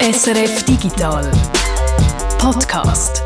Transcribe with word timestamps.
SRF 0.00 0.62
Digital 0.62 1.28
Podcast. 2.38 3.24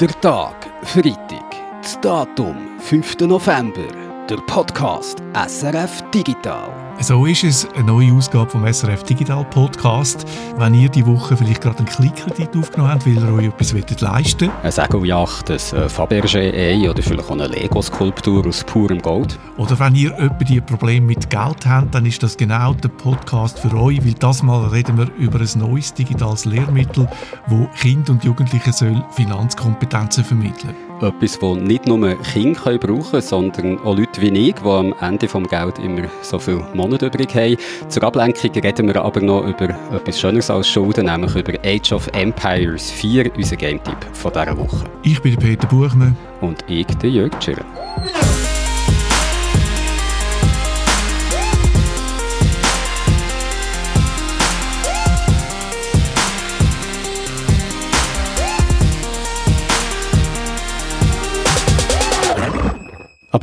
Der 0.00 0.08
Tag, 0.22 0.66
Freitag, 0.82 1.44
das 1.82 2.00
Datum, 2.00 2.80
5. 2.80 3.20
November, 3.20 3.84
der 4.30 4.38
Podcast 4.46 5.18
SRF 5.46 6.02
Digital. 6.10 6.85
So 7.06 7.24
ist 7.24 7.44
es, 7.44 7.68
eine 7.76 7.84
neue 7.84 8.12
Ausgabe 8.12 8.50
vom 8.50 8.66
SRF 8.66 9.04
Digital 9.04 9.44
Podcast. 9.44 10.26
Wenn 10.58 10.74
ihr 10.74 10.88
die 10.88 11.06
Woche 11.06 11.36
vielleicht 11.36 11.60
gerade 11.60 11.78
einen 11.78 11.86
Klickkredit 11.86 12.56
aufgenommen 12.56 12.90
habt, 12.90 13.06
weil 13.06 13.14
ihr 13.14 13.32
euch 13.32 13.44
etwas 13.44 14.00
leisten 14.00 14.48
wollt. 14.48 14.64
Eine 14.64 14.72
Segeljacht, 14.72 15.48
ein 15.52 15.58
Fabergé 15.88 16.52
Ei 16.52 16.90
oder 16.90 17.00
vielleicht 17.00 17.28
auch 17.28 17.30
eine 17.30 17.46
Lego-Skulptur 17.46 18.44
aus 18.48 18.64
purem 18.64 19.00
Gold. 19.00 19.38
Oder 19.56 19.78
wenn 19.78 19.94
ihr 19.94 20.18
etwa 20.18 20.42
die 20.42 20.60
Probleme 20.60 21.06
mit 21.06 21.30
Geld 21.30 21.64
habt, 21.64 21.94
dann 21.94 22.06
ist 22.06 22.24
das 22.24 22.36
genau 22.36 22.74
der 22.74 22.88
Podcast 22.88 23.60
für 23.60 23.72
euch, 23.74 24.04
weil 24.04 24.14
das 24.14 24.42
Mal 24.42 24.66
reden 24.66 24.98
wir 24.98 25.08
über 25.16 25.38
ein 25.38 25.60
neues 25.60 25.94
digitales 25.94 26.44
Lehrmittel, 26.44 27.08
das 27.48 27.80
Kinder 27.80 28.14
und 28.14 28.24
Jugendliche 28.24 28.72
soll 28.72 29.04
Finanzkompetenzen 29.12 30.24
vermitteln 30.24 30.74
etwas, 31.00 31.38
das 31.38 31.54
nicht 31.56 31.86
nur 31.86 32.14
Kinder 32.32 32.78
brauchen 32.78 33.02
können, 33.02 33.22
sondern 33.22 33.78
auch 33.80 33.96
Leute 33.96 34.20
wie 34.20 34.48
ich, 34.48 34.54
die 34.54 34.68
am 34.68 34.94
Ende 35.00 35.26
des 35.26 35.50
Geld 35.50 35.78
immer 35.78 36.08
so 36.22 36.38
viel 36.38 36.62
Monate 36.74 37.06
übrig 37.06 37.34
haben. 37.34 37.56
Zur 37.88 38.04
Ablenkung 38.04 38.50
reden 38.52 38.88
wir 38.88 39.02
aber 39.02 39.20
noch 39.20 39.46
über 39.46 39.70
etwas 39.92 40.20
Schöneres 40.20 40.50
als 40.50 40.68
Schulden, 40.68 41.06
nämlich 41.06 41.34
über 41.34 41.54
Age 41.64 41.92
of 41.92 42.08
Empires 42.12 42.90
4, 42.90 43.30
unser 43.36 43.56
Game-Tipp 43.56 44.06
dieser 44.12 44.56
Woche. 44.56 44.84
Ich 45.02 45.20
bin 45.20 45.36
Peter 45.36 45.66
Buchmann. 45.66 46.16
Und 46.40 46.64
ich, 46.68 46.86
der 46.86 47.10
Jörg 47.10 47.32
Schirr. 47.42 47.64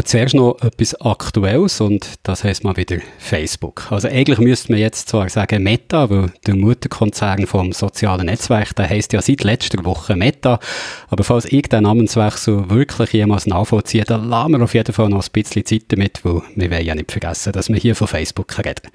Aber 0.03 0.09
zuerst 0.09 0.35
noch 0.35 0.57
etwas 0.61 0.99
Aktuelles 0.99 1.79
und 1.79 2.05
das 2.23 2.43
heisst 2.43 2.65
mal 2.65 2.75
wieder 2.75 2.97
Facebook. 3.19 3.89
Also 3.89 4.09
eigentlich 4.09 4.37
müsste 4.37 4.73
man 4.73 4.81
jetzt 4.81 5.07
zwar 5.07 5.29
sagen 5.29 5.63
Meta, 5.63 6.09
weil 6.09 6.33
der 6.45 6.57
Mutterkonzern 6.57 7.47
vom 7.47 7.71
sozialen 7.71 8.25
Netzwerk, 8.25 8.75
der 8.75 8.89
heisst 8.89 9.13
ja 9.13 9.21
seit 9.21 9.45
letzter 9.45 9.85
Woche 9.85 10.17
Meta. 10.17 10.59
Aber 11.07 11.23
falls 11.23 11.45
ich 11.45 11.69
den 11.69 11.83
Namenswechsel 11.83 12.69
wirklich 12.69 13.13
jemals 13.13 13.47
nachvollziehe, 13.47 14.03
dann 14.03 14.27
lassen 14.27 14.51
wir 14.51 14.63
auf 14.63 14.73
jeden 14.73 14.91
Fall 14.91 15.07
noch 15.07 15.23
ein 15.23 15.31
bisschen 15.31 15.65
Zeit 15.65 15.83
damit, 15.87 16.25
weil 16.25 16.41
wir 16.53 16.69
wollen 16.69 16.85
ja 16.85 16.95
nicht 16.95 17.09
vergessen, 17.09 17.53
dass 17.53 17.69
wir 17.69 17.77
hier 17.77 17.95
von 17.95 18.07
Facebook 18.07 18.57
reden. 18.57 18.89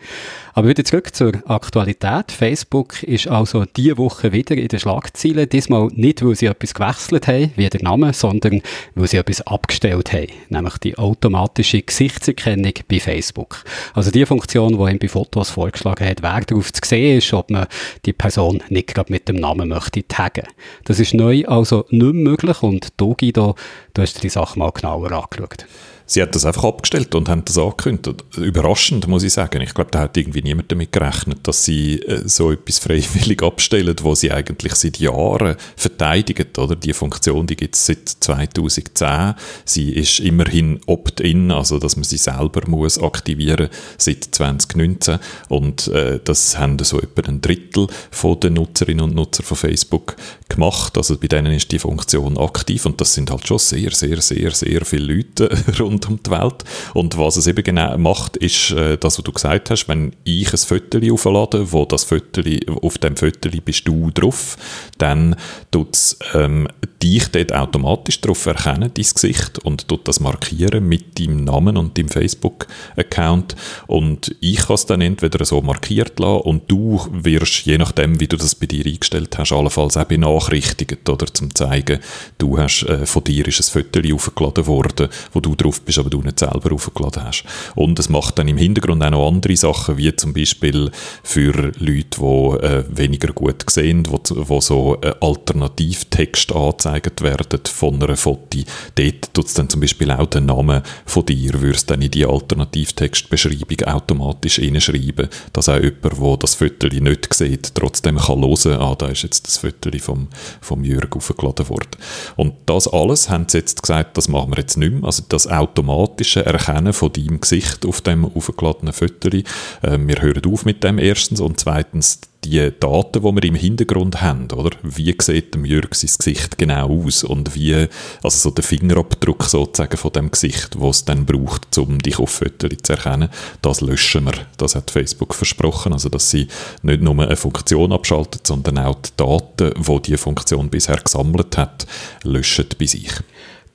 Aber 0.53 0.69
wieder 0.69 0.85
zurück 0.85 1.15
zur 1.15 1.35
Aktualität. 1.47 2.33
Facebook 2.33 3.03
ist 3.05 3.29
also 3.29 3.65
diese 3.65 3.97
Woche 3.97 4.33
wieder 4.33 4.57
in 4.57 4.69
den 4.69 4.81
Schlagzeilen. 4.81 5.49
Diesmal 5.49 5.89
nicht, 5.95 6.23
weil 6.23 6.35
sie 6.35 6.47
etwas 6.47 6.75
gewechselt 6.75 7.29
haben, 7.29 7.53
wie 7.57 7.71
der 7.71 7.83
Name, 7.83 8.13
sondern 8.13 8.61
weil 8.95 9.09
sie 9.09 9.17
etwas 9.17 9.41
abgestellt 9.47 10.13
haben. 10.13 10.27
Nämlich 10.49 10.77
die 10.79 10.98
automatische 10.99 11.83
Gesichtserkennung 11.83 12.73
bei 12.89 13.01
Facebook. 13.01 13.65
Also 13.95 14.11
die 14.11 14.27
Funktion, 14.27 14.77
die 14.79 14.93
ihm 14.93 14.99
bei 14.99 15.09
Fotos 15.09 15.51
vorgeschlagen 15.51 16.07
hat, 16.07 16.23
wer 16.23 16.41
darauf 16.41 16.73
zu 16.73 16.81
sehen 16.85 17.19
ist, 17.19 17.33
ob 17.33 17.51
man 17.51 17.67
die 18.05 18.13
Person 18.13 18.63
nicht 18.69 18.95
gerade 18.95 19.13
mit 19.13 19.29
dem 19.29 19.37
Namen 19.37 19.69
möchte 19.69 20.07
taggen. 20.07 20.47
Das 20.85 21.01
ist 21.01 21.15
neu 21.15 21.45
also 21.47 21.85
nicht 21.91 22.15
möglich 22.15 22.63
und 22.63 22.89
Dogi, 22.97 23.33
du 23.33 23.55
hast 23.99 24.17
dir 24.17 24.21
die 24.21 24.29
Sache 24.29 24.59
mal 24.59 24.71
genauer 24.73 25.13
angeschaut 25.13 25.67
sie 26.09 26.23
hat 26.23 26.35
das 26.35 26.45
einfach 26.47 26.65
abgestellt 26.65 27.15
und 27.15 27.29
haben 27.29 27.45
das 27.45 27.59
angekündigt. 27.59 28.25
Überraschend, 28.37 29.07
muss 29.07 29.23
ich 29.23 29.33
sagen. 29.35 29.61
Ich 29.61 29.75
glaube, 29.75 29.91
da 29.91 30.01
hat 30.01 30.17
irgendwie 30.17 30.43
niemand 30.43 30.73
damit 30.73 30.91
gerechnet, 30.91 31.47
dass 31.47 31.65
sie 31.65 32.01
äh, 32.03 32.27
so 32.27 32.51
etwas 32.51 32.79
freiwillig 32.79 33.43
abstellen, 33.43 33.95
wo 34.03 34.15
sie 34.15 34.33
eigentlich 34.33 34.75
seit 34.75 34.99
Jahren 34.99 35.57
verteidigen. 35.77 36.49
Oder? 36.57 36.75
Die 36.75 36.95
Funktion, 36.95 37.47
die 37.47 37.57
gibt 37.57 37.77
es 37.77 37.87
seit 37.87 38.09
2010. 38.09 39.35
Sie 39.65 39.93
ist 39.93 40.21
immerhin 40.21 40.81
opt-in, 40.87 41.53
also 41.53 41.79
dass 41.79 41.97
man 41.97 42.05
sie 42.05 42.17
selber 42.17 42.63
muss 42.67 42.99
aktivieren 42.99 43.69
seit 43.99 44.25
2019. 44.25 45.19
Und 45.49 45.89
äh, 45.89 46.21
das 46.25 46.59
haben 46.59 46.79
so 46.79 47.01
etwa 47.01 47.23
ein 47.29 47.43
Drittel 47.43 47.87
von 48.11 48.41
den 48.41 48.55
Nutzerinnen 48.55 49.05
und 49.05 49.15
Nutzer 49.15 49.43
von 49.43 49.59
Facebook 49.59 50.17
gemacht. 50.49 50.97
Also 50.97 51.19
bei 51.19 51.27
denen 51.27 51.53
ist 51.53 51.71
die 51.71 51.79
Funktion 51.79 52.39
aktiv 52.39 52.87
und 52.87 52.99
das 52.99 53.13
sind 53.13 53.31
halt 53.31 53.47
schon 53.47 53.59
sehr, 53.59 53.91
sehr, 53.91 54.23
sehr, 54.23 54.53
sehr 54.53 54.85
viele 54.87 55.15
Leute 55.15 55.51
rund 55.79 55.98
rund 55.99 56.09
um 56.09 56.23
die 56.23 56.31
Welt. 56.31 56.65
Und 56.95 57.19
was 57.19 57.37
es 57.37 57.47
eben 57.47 57.63
genau 57.63 57.97
macht, 57.99 58.37
ist 58.37 58.71
äh, 58.73 58.97
das, 58.97 59.19
was 59.19 59.25
du 59.25 59.33
gesagt 59.33 59.71
hast, 59.71 59.89
wenn 59.89 60.13
ich 60.25 60.53
ein 60.53 60.59
Foto 60.59 60.99
auflade, 61.13 61.73
wo 61.73 61.85
das 61.85 62.05
Foto, 62.05 62.43
auf 62.83 62.99
dem 62.99 63.17
Foto 63.17 63.49
bist 63.65 63.87
du 63.87 64.11
drauf, 64.11 64.57
dann 64.99 65.37
tut 65.71 65.95
es 65.95 66.19
ähm, 66.35 66.69
dich 67.03 67.29
dort 67.29 67.53
automatisch 67.53 68.21
darauf 68.21 68.47
erkennen, 68.47 68.91
dein 68.95 69.05
Gesicht, 69.05 69.59
und 69.61 69.89
tut 69.89 70.09
das 70.09 70.21
markieren 70.21 70.89
mit 70.89 71.19
deinem 71.19 71.45
Namen 71.45 71.77
und 71.77 71.97
deinem 71.97 72.09
Facebook-Account. 72.09 73.57
Und 73.87 74.35
ich 74.41 74.67
kann 74.67 74.75
es 74.75 74.87
dann 74.87 75.01
entweder 75.01 75.45
so 75.45 75.61
markiert 75.61 76.19
lassen 76.19 76.43
und 76.43 76.71
du 76.71 77.01
wirst, 77.13 77.67
je 77.67 77.79
nachdem, 77.79 78.21
wie 78.21 78.27
du 78.27 78.37
das 78.37 78.55
bei 78.55 78.67
dir 78.67 78.85
eingestellt 78.85 79.39
hast, 79.39 79.53
allenfalls 79.53 79.97
auch 79.97 80.05
benachrichtigt, 80.05 81.09
oder 81.09 81.27
zum 81.27 81.55
zeigen, 81.55 82.01
du 82.39 82.59
hast, 82.59 82.83
äh, 82.85 83.07
von 83.07 83.25
dir 83.25 83.47
ist 83.47 83.61
ein 83.61 83.83
Foto 83.83 84.15
aufgeladen 84.15 84.67
worden, 84.67 85.09
wo 85.33 85.41
du 85.41 85.55
drauf 85.55 85.81
bist, 85.89 85.99
aber 85.99 86.11
du 86.11 86.23
nicht 86.23 86.39
selber 86.39 86.73
aufgeladen 86.73 87.25
hast. 87.25 87.45
Und 87.75 87.99
es 87.99 88.09
macht 88.09 88.39
dann 88.39 88.47
im 88.49 88.59
Hintergrund 88.59 89.03
auch 89.03 89.11
noch 89.11 89.27
andere 89.27 89.57
Sachen, 89.57 89.97
wie 89.97 90.15
zum 90.15 90.33
Beispiel 90.33 90.91
für 91.23 91.73
Leute, 91.79 92.21
die 92.21 92.65
äh, 92.65 92.85
weniger 92.89 93.33
gut 93.33 93.69
sehen, 93.69 94.05
wo, 94.09 94.21
wo 94.29 94.61
so 94.61 94.99
äh, 95.01 95.15
Alternativtext 95.21 96.55
angezeigt 96.55 97.23
werden 97.23 97.61
von 97.67 98.03
einer 98.03 98.17
Foto. 98.17 98.59
Dort 98.95 99.35
tut 99.35 99.47
es 99.47 99.55
dann 99.55 99.69
zum 99.69 99.81
Beispiel 99.81 100.11
auch 100.11 100.27
den 100.27 100.47
Namen 100.47 100.83
von 101.07 101.25
dir, 101.25 101.61
würdest 101.61 101.91
dann 101.91 102.03
in 102.03 102.11
die 102.11 102.27
Alternativtextbeschreibung 102.27 103.83
automatisch 103.87 104.59
reinschreiben, 104.61 105.29
dass 105.53 105.69
auch 105.69 105.81
jemand, 105.81 106.21
der 106.21 106.37
das 106.39 106.55
Foto 106.55 106.89
nicht 106.89 107.35
sieht, 107.35 107.75
trotzdem 107.75 108.17
kann 108.17 108.43
hören, 108.43 108.81
ah, 108.81 108.95
da 108.95 109.09
ist 109.09 109.23
jetzt 109.23 109.47
das 109.47 109.59
Foto 109.59 109.91
vom, 109.99 110.29
vom 110.61 110.85
Jürg 110.85 111.15
aufgeladen 111.17 111.69
worden. 111.69 111.91
Und 112.37 112.55
das 112.67 112.89
alles 112.89 113.31
haben 113.31 113.47
sie 113.49 113.59
jetzt 113.59 113.83
gesagt, 113.83 114.17
das 114.17 114.29
machen 114.29 114.51
wir 114.51 114.59
jetzt 114.59 114.77
nicht 114.77 114.93
mehr. 114.93 115.05
Also 115.05 115.23
das 115.29 115.47
automatische 115.79 116.45
Erkennen 116.45 116.93
von 116.93 117.13
deinem 117.13 117.41
Gesicht 117.41 117.87
auf 117.87 118.01
dem 118.01 118.25
aufgeladenen 118.25 118.93
Foto. 118.93 119.29
Äh, 119.29 119.43
wir 119.83 120.21
hören 120.21 120.43
auf 120.47 120.65
mit 120.65 120.83
dem 120.83 120.99
erstens 120.99 121.41
und 121.41 121.61
zweitens 121.61 122.21
die 122.45 122.71
Daten, 122.79 123.21
die 123.21 123.35
wir 123.35 123.45
im 123.45 123.55
Hintergrund 123.57 124.21
haben, 124.21 124.49
oder? 124.53 124.71
Wie 124.83 125.15
sieht 125.21 125.55
dem 125.55 125.65
Jürg 125.65 125.95
sein 125.95 126.11
Gesicht 126.17 126.57
genau 126.57 127.05
aus 127.05 127.25
und 127.25 127.55
wie, 127.55 127.75
also 128.23 128.39
so 128.39 128.51
der 128.51 128.63
Fingerabdruck 128.63 129.45
sozusagen 129.45 129.97
von 129.97 130.13
dem 130.13 130.31
Gesicht, 130.31 130.81
was 130.81 130.99
es 130.99 131.05
dann 131.05 131.27
braucht, 131.27 131.77
um 131.79 131.99
dich 131.99 132.19
auf 132.19 132.31
Fotos 132.31 132.79
zu 132.83 132.93
erkennen, 132.93 133.29
das 133.61 133.81
löschen 133.81 134.27
wir. 134.27 134.35
Das 134.57 134.77
hat 134.77 134.91
Facebook 134.91 135.35
versprochen, 135.35 135.93
also 135.93 136.09
dass 136.09 136.31
sie 136.31 136.47
nicht 136.83 137.03
nur 137.03 137.19
eine 137.21 137.37
Funktion 137.37 137.93
abschaltet, 137.93 138.47
sondern 138.47 138.79
auch 138.79 138.95
die 138.95 139.11
Daten, 139.17 139.75
die 139.77 140.03
diese 140.03 140.19
Funktion 140.19 140.71
bisher 140.71 140.99
gesammelt 140.99 141.57
hat, 141.57 141.87
löschen 142.23 142.67
bei 142.79 142.87
sich. 142.87 143.11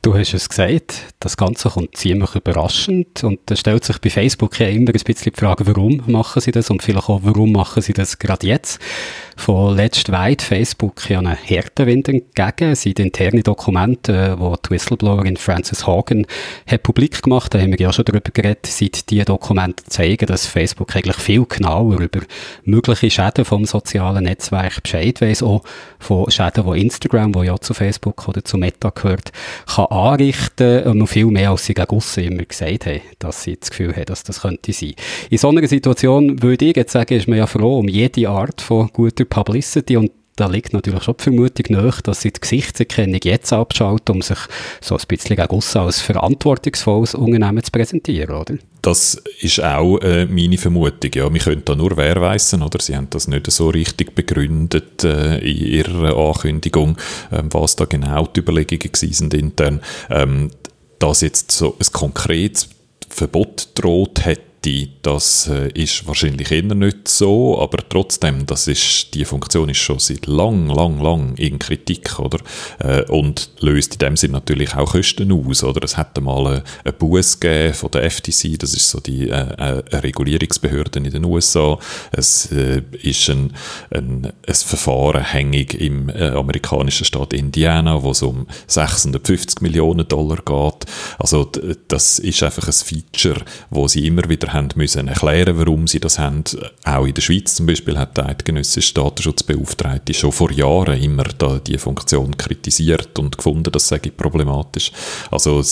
Du 0.03 0.14
hast 0.14 0.34
es 0.34 0.50
gesagt, 0.50 1.14
das 1.22 1.38
Ganze 1.38 1.69
kommt 1.69 1.96
ziemlich 1.96 2.36
überraschend 2.36 3.24
und 3.24 3.40
da 3.46 3.56
stellt 3.56 3.86
sich 3.86 4.00
bei 4.00 4.09
Facebook 4.09 4.59
ja 4.59 4.68
immer 4.68 4.90
ein 4.90 5.02
bisschen 5.02 5.31
die 5.34 5.40
Frage, 5.40 5.66
warum 5.66 6.03
machen 6.08 6.41
sie 6.41 6.52
das 6.52 6.69
und 6.69 6.84
vielleicht 6.84 7.08
auch, 7.08 7.22
warum 7.24 7.53
machen 7.53 7.81
sie 7.81 7.94
das 7.94 8.19
gerade 8.19 8.46
jetzt. 8.46 8.81
Von 9.35 9.75
letzt 9.75 10.11
weit 10.11 10.41
Facebook 10.41 11.09
ja 11.09 11.19
einen 11.19 11.35
Härtewind 11.35 12.07
entgegen. 12.07 12.71
Es 12.71 12.83
sind 12.83 12.99
interne 12.99 13.44
Dokumente, 13.44 14.38
die 14.39 14.53
die 14.66 14.69
Whistleblowerin 14.69 15.38
Frances 15.38 15.87
Hagen 15.87 16.28
hat 16.67 16.84
publik 16.84 17.22
gemacht, 17.23 17.53
da 17.53 17.59
haben 17.59 17.72
wir 17.72 17.79
ja 17.79 17.91
schon 17.91 18.05
darüber 18.05 18.31
geredet, 18.31 18.66
seit 18.66 19.09
diese 19.09 19.25
Dokumente 19.25 19.84
zeigen, 19.85 20.25
dass 20.28 20.46
Facebook 20.46 20.96
eigentlich 20.96 21.17
viel 21.17 21.46
genauer 21.46 21.99
über 21.99 22.22
mögliche 22.63 23.09
Schäden 23.09 23.46
vom 23.46 23.66
sozialen 23.66 24.23
Netzwerk 24.23 24.84
Bescheid 24.84 25.19
weiss, 25.22 25.43
auch 25.43 25.63
von 25.99 26.29
Schäden, 26.29 26.72
die 26.72 26.81
Instagram, 26.81 27.35
wo 27.35 27.43
ja 27.43 27.58
zu 27.59 27.73
Facebook 27.73 28.28
oder 28.28 28.43
zu 28.43 28.58
Meta 28.58 28.90
gehört, 28.90 29.31
kann 29.66 29.85
anrichten 29.85 30.84
und 30.84 30.97
noch 30.97 31.09
viel 31.09 31.25
mehr, 31.25 31.52
als 31.52 31.66
sie 31.66 31.73
gegen 31.73 31.90
aussen 31.90 32.23
immer 32.23 32.43
gesagt 32.43 32.85
haben, 32.85 33.02
dass 33.19 33.43
sie 33.43 33.58
das 33.59 33.72
Gefühl 33.72 33.93
haben, 33.93 34.05
dass 34.05 34.23
das 34.23 34.41
könnte 34.41 34.73
sein. 34.73 34.93
In 35.29 35.37
so 35.37 35.49
einer 35.49 35.67
Situation 35.67 36.41
würde 36.41 36.66
ich 36.66 36.75
jetzt 36.75 36.93
sagen, 36.93 37.16
ist 37.16 37.28
man 37.28 37.37
ja 37.37 37.47
froh 37.47 37.79
um 37.79 37.87
jede 37.87 38.29
Art 38.29 38.61
von 38.61 38.90
guter 38.90 39.22
Publicity 39.25 39.97
und 39.97 40.11
da 40.35 40.47
liegt 40.47 40.73
natürlich 40.73 41.03
schon 41.03 41.16
die 41.17 41.23
Vermutung 41.23 41.66
nach, 41.70 42.02
dass 42.02 42.22
sie 42.22 42.31
die 42.34 42.41
Gesichtserkennung 42.41 43.20
jetzt 43.23 43.53
abschalten, 43.53 44.16
um 44.16 44.22
sich 44.23 44.40
so 44.81 44.97
ein 44.97 45.03
bisschen 45.08 45.40
aussen 45.40 45.81
als 45.81 46.02
verantwortungsvolles 46.02 47.14
Unternehmen 47.14 47.64
zu 47.64 47.72
präsentieren, 47.72 48.35
oder? 48.35 48.55
Das 48.81 49.22
ist 49.40 49.64
auch 49.64 49.99
äh, 49.99 50.25
meine 50.25 50.58
Vermutung. 50.58 51.11
Ja, 51.14 51.31
wir 51.31 51.40
können 51.40 51.61
da 51.64 51.75
nur 51.75 51.96
wer 51.97 52.20
weissen, 52.20 52.64
oder? 52.64 52.81
Sie 52.81 52.96
haben 52.96 53.09
das 53.11 53.28
nicht 53.28 53.49
so 53.52 53.70
richtig 53.70 54.16
begründet 54.16 55.03
äh, 55.03 55.37
in 55.37 55.67
ihrer 55.67 56.17
Ankündigung, 56.17 56.97
äh, 57.29 57.43
was 57.52 57.75
da 57.75 57.85
genau 57.85 58.25
die 58.25 58.40
Überlegungen 58.40 58.93
sind 58.93 59.34
intern. 59.35 59.81
Ähm, 60.09 60.49
dass 60.97 61.22
jetzt 61.22 61.52
so 61.52 61.75
ein 61.79 61.93
konkretes 61.93 62.70
Verbot 63.09 63.70
droht 63.75 64.25
hätte, 64.25 64.53
Seite, 64.63 64.89
das 65.01 65.47
äh, 65.47 65.69
ist 65.73 66.07
wahrscheinlich 66.07 66.51
eher 66.51 66.63
nicht 66.63 67.07
so, 67.07 67.59
aber 67.59 67.77
trotzdem, 67.87 68.45
das 68.45 68.67
ist, 68.67 69.13
die 69.13 69.25
Funktion 69.25 69.69
ist 69.69 69.77
schon 69.77 69.99
seit 69.99 70.25
lang, 70.27 70.67
lang, 70.67 71.01
lang 71.01 71.35
in 71.35 71.59
Kritik, 71.59 72.19
oder? 72.19 72.39
Äh, 72.79 73.03
und 73.03 73.51
löst 73.59 73.93
in 73.93 73.99
dem 73.99 74.17
Sinn 74.17 74.31
natürlich 74.31 74.75
auch 74.75 74.91
Kosten 74.91 75.31
aus, 75.31 75.63
oder? 75.63 75.83
Es 75.83 75.97
hat 75.97 76.19
mal 76.21 76.47
eine, 76.47 76.63
eine 76.83 76.93
Buß 76.93 77.39
gegeben 77.39 77.73
von 77.73 77.91
der 77.91 78.09
FTC, 78.09 78.57
das 78.57 78.73
ist 78.73 78.89
so 78.89 78.99
die 78.99 79.29
äh, 79.29 79.31
äh, 79.31 79.97
Regulierungsbehörde 79.97 80.99
in 80.99 81.11
den 81.11 81.25
USA. 81.25 81.77
Es 82.11 82.51
äh, 82.51 82.83
ist 83.01 83.29
ein, 83.29 83.53
ein, 83.91 84.31
ein 84.47 84.53
Verfahren 84.53 85.23
hängig 85.23 85.79
im 85.79 86.09
äh, 86.09 86.29
amerikanischen 86.29 87.05
Staat 87.05 87.33
Indiana, 87.33 88.01
wo 88.03 88.11
es 88.11 88.21
um 88.21 88.47
650 88.67 89.61
Millionen 89.61 90.07
Dollar 90.07 90.37
geht. 90.37 90.89
Also 91.19 91.49
das 91.87 92.19
ist 92.19 92.43
einfach 92.43 92.67
ein 92.67 92.73
Feature, 92.73 93.41
wo 93.69 93.87
sie 93.87 94.07
immer 94.07 94.29
wieder 94.29 94.53
haben 94.53 94.70
müssen 94.76 95.08
erklären, 95.08 95.58
warum 95.58 95.88
sie 95.88 96.00
das 96.00 96.20
haben. 96.20 96.44
Auch 96.85 97.05
in 97.05 97.14
der 97.14 97.22
Schweiz 97.22 97.55
zum 97.55 97.66
Beispiel 97.66 97.97
hat 97.97 98.17
der 98.17 98.28
eidgenössische 98.28 98.94
Datenschutzbeauftragte 98.94 100.14
schon 100.14 100.32
vor 100.32 100.52
Jahren 100.52 101.02
immer 101.02 101.23
da 101.23 101.59
die 101.59 101.78
Funktion 101.78 102.38
kritisiert 102.38 103.17
und 103.20 103.38
gefunden, 103.38 103.72
das 103.72 103.88
sei 103.88 104.00
problematisch. 104.00 104.91
Also 105.32 105.64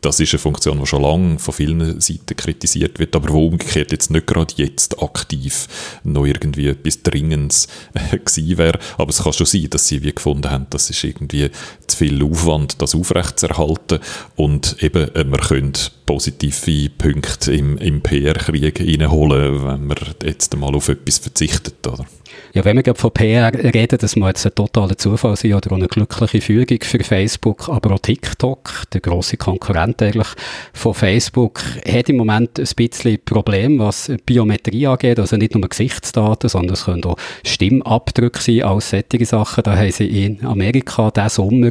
das 0.00 0.20
ist 0.20 0.32
eine 0.32 0.38
Funktion, 0.38 0.80
die 0.80 0.86
schon 0.86 1.02
lange 1.02 1.38
von 1.38 1.54
vielen 1.54 2.00
Seiten 2.00 2.36
kritisiert 2.36 2.98
wird, 2.98 3.14
aber 3.14 3.30
wo 3.30 3.46
umgekehrt 3.46 3.92
jetzt 3.92 4.10
nicht 4.10 4.26
gerade 4.26 4.54
jetzt 4.56 5.02
aktiv 5.02 5.68
noch 6.04 6.26
irgendwie 6.26 6.68
etwas 6.68 7.02
Dringendes 7.02 7.68
äh, 7.94 8.18
gewesen 8.18 8.58
wäre. 8.58 8.78
Aber 8.98 9.10
es 9.10 9.22
kann 9.22 9.32
schon 9.32 9.46
sein, 9.46 9.68
dass 9.70 9.86
sie 9.86 10.02
wie 10.02 10.12
gefunden 10.12 10.50
haben, 10.50 10.66
das 10.70 10.90
ist 10.90 11.04
irgendwie 11.04 11.50
zu 11.86 11.96
viel 11.96 12.22
Aufwand, 12.22 12.80
das 12.80 12.94
aufrechtzuerhalten 12.94 14.00
und 14.36 14.82
eben, 14.82 15.14
äh, 15.14 15.24
man 15.24 15.40
könnte 15.40 15.90
positive 16.06 16.90
Punkte 16.98 17.52
im, 17.52 17.78
im 17.78 18.00
PR-Krieg 18.32 18.80
reinholen, 18.80 19.64
wenn 19.64 19.86
man 19.86 19.96
jetzt 20.22 20.56
mal 20.56 20.74
auf 20.74 20.88
etwas 20.88 21.18
verzichtet, 21.18 21.86
oder? 21.86 22.06
Ja, 22.52 22.64
wenn 22.64 22.76
wir 22.76 22.82
gerade 22.82 22.98
von 22.98 23.12
PR 23.12 23.52
reden, 23.52 23.98
das 23.98 24.16
muss 24.16 24.28
jetzt 24.28 24.46
ein 24.46 24.54
totaler 24.54 24.98
Zufall 24.98 25.36
sein 25.36 25.54
oder 25.54 25.72
eine 25.72 25.86
glückliche 25.86 26.40
Fügung 26.40 26.78
für 26.82 26.98
Facebook, 27.04 27.68
aber 27.68 27.94
auch 27.94 28.00
TikTok, 28.00 28.84
der 28.92 29.00
große 29.00 29.36
Konkurrent 29.36 30.02
eigentlich 30.02 30.26
von 30.72 30.94
Facebook, 30.94 31.62
hat 31.86 32.08
im 32.08 32.16
Moment 32.16 32.58
ein 32.58 32.68
bisschen 32.74 33.18
Problem, 33.24 33.78
was 33.78 34.10
Biometrie 34.26 34.86
angeht, 34.86 35.20
also 35.20 35.36
nicht 35.36 35.54
nur 35.54 35.68
Gesichtsdaten, 35.68 36.48
sondern 36.48 36.74
es 36.74 36.84
können 36.84 37.04
auch 37.04 37.16
Stimmabdrücke 37.44 38.40
sein, 38.40 38.62
als 38.62 38.90
solche 38.90 39.24
Sachen. 39.24 39.62
Da 39.62 39.76
haben 39.76 39.90
sie 39.90 40.24
in 40.24 40.44
Amerika 40.44 41.10
diesen 41.10 41.28
Sommer 41.28 41.70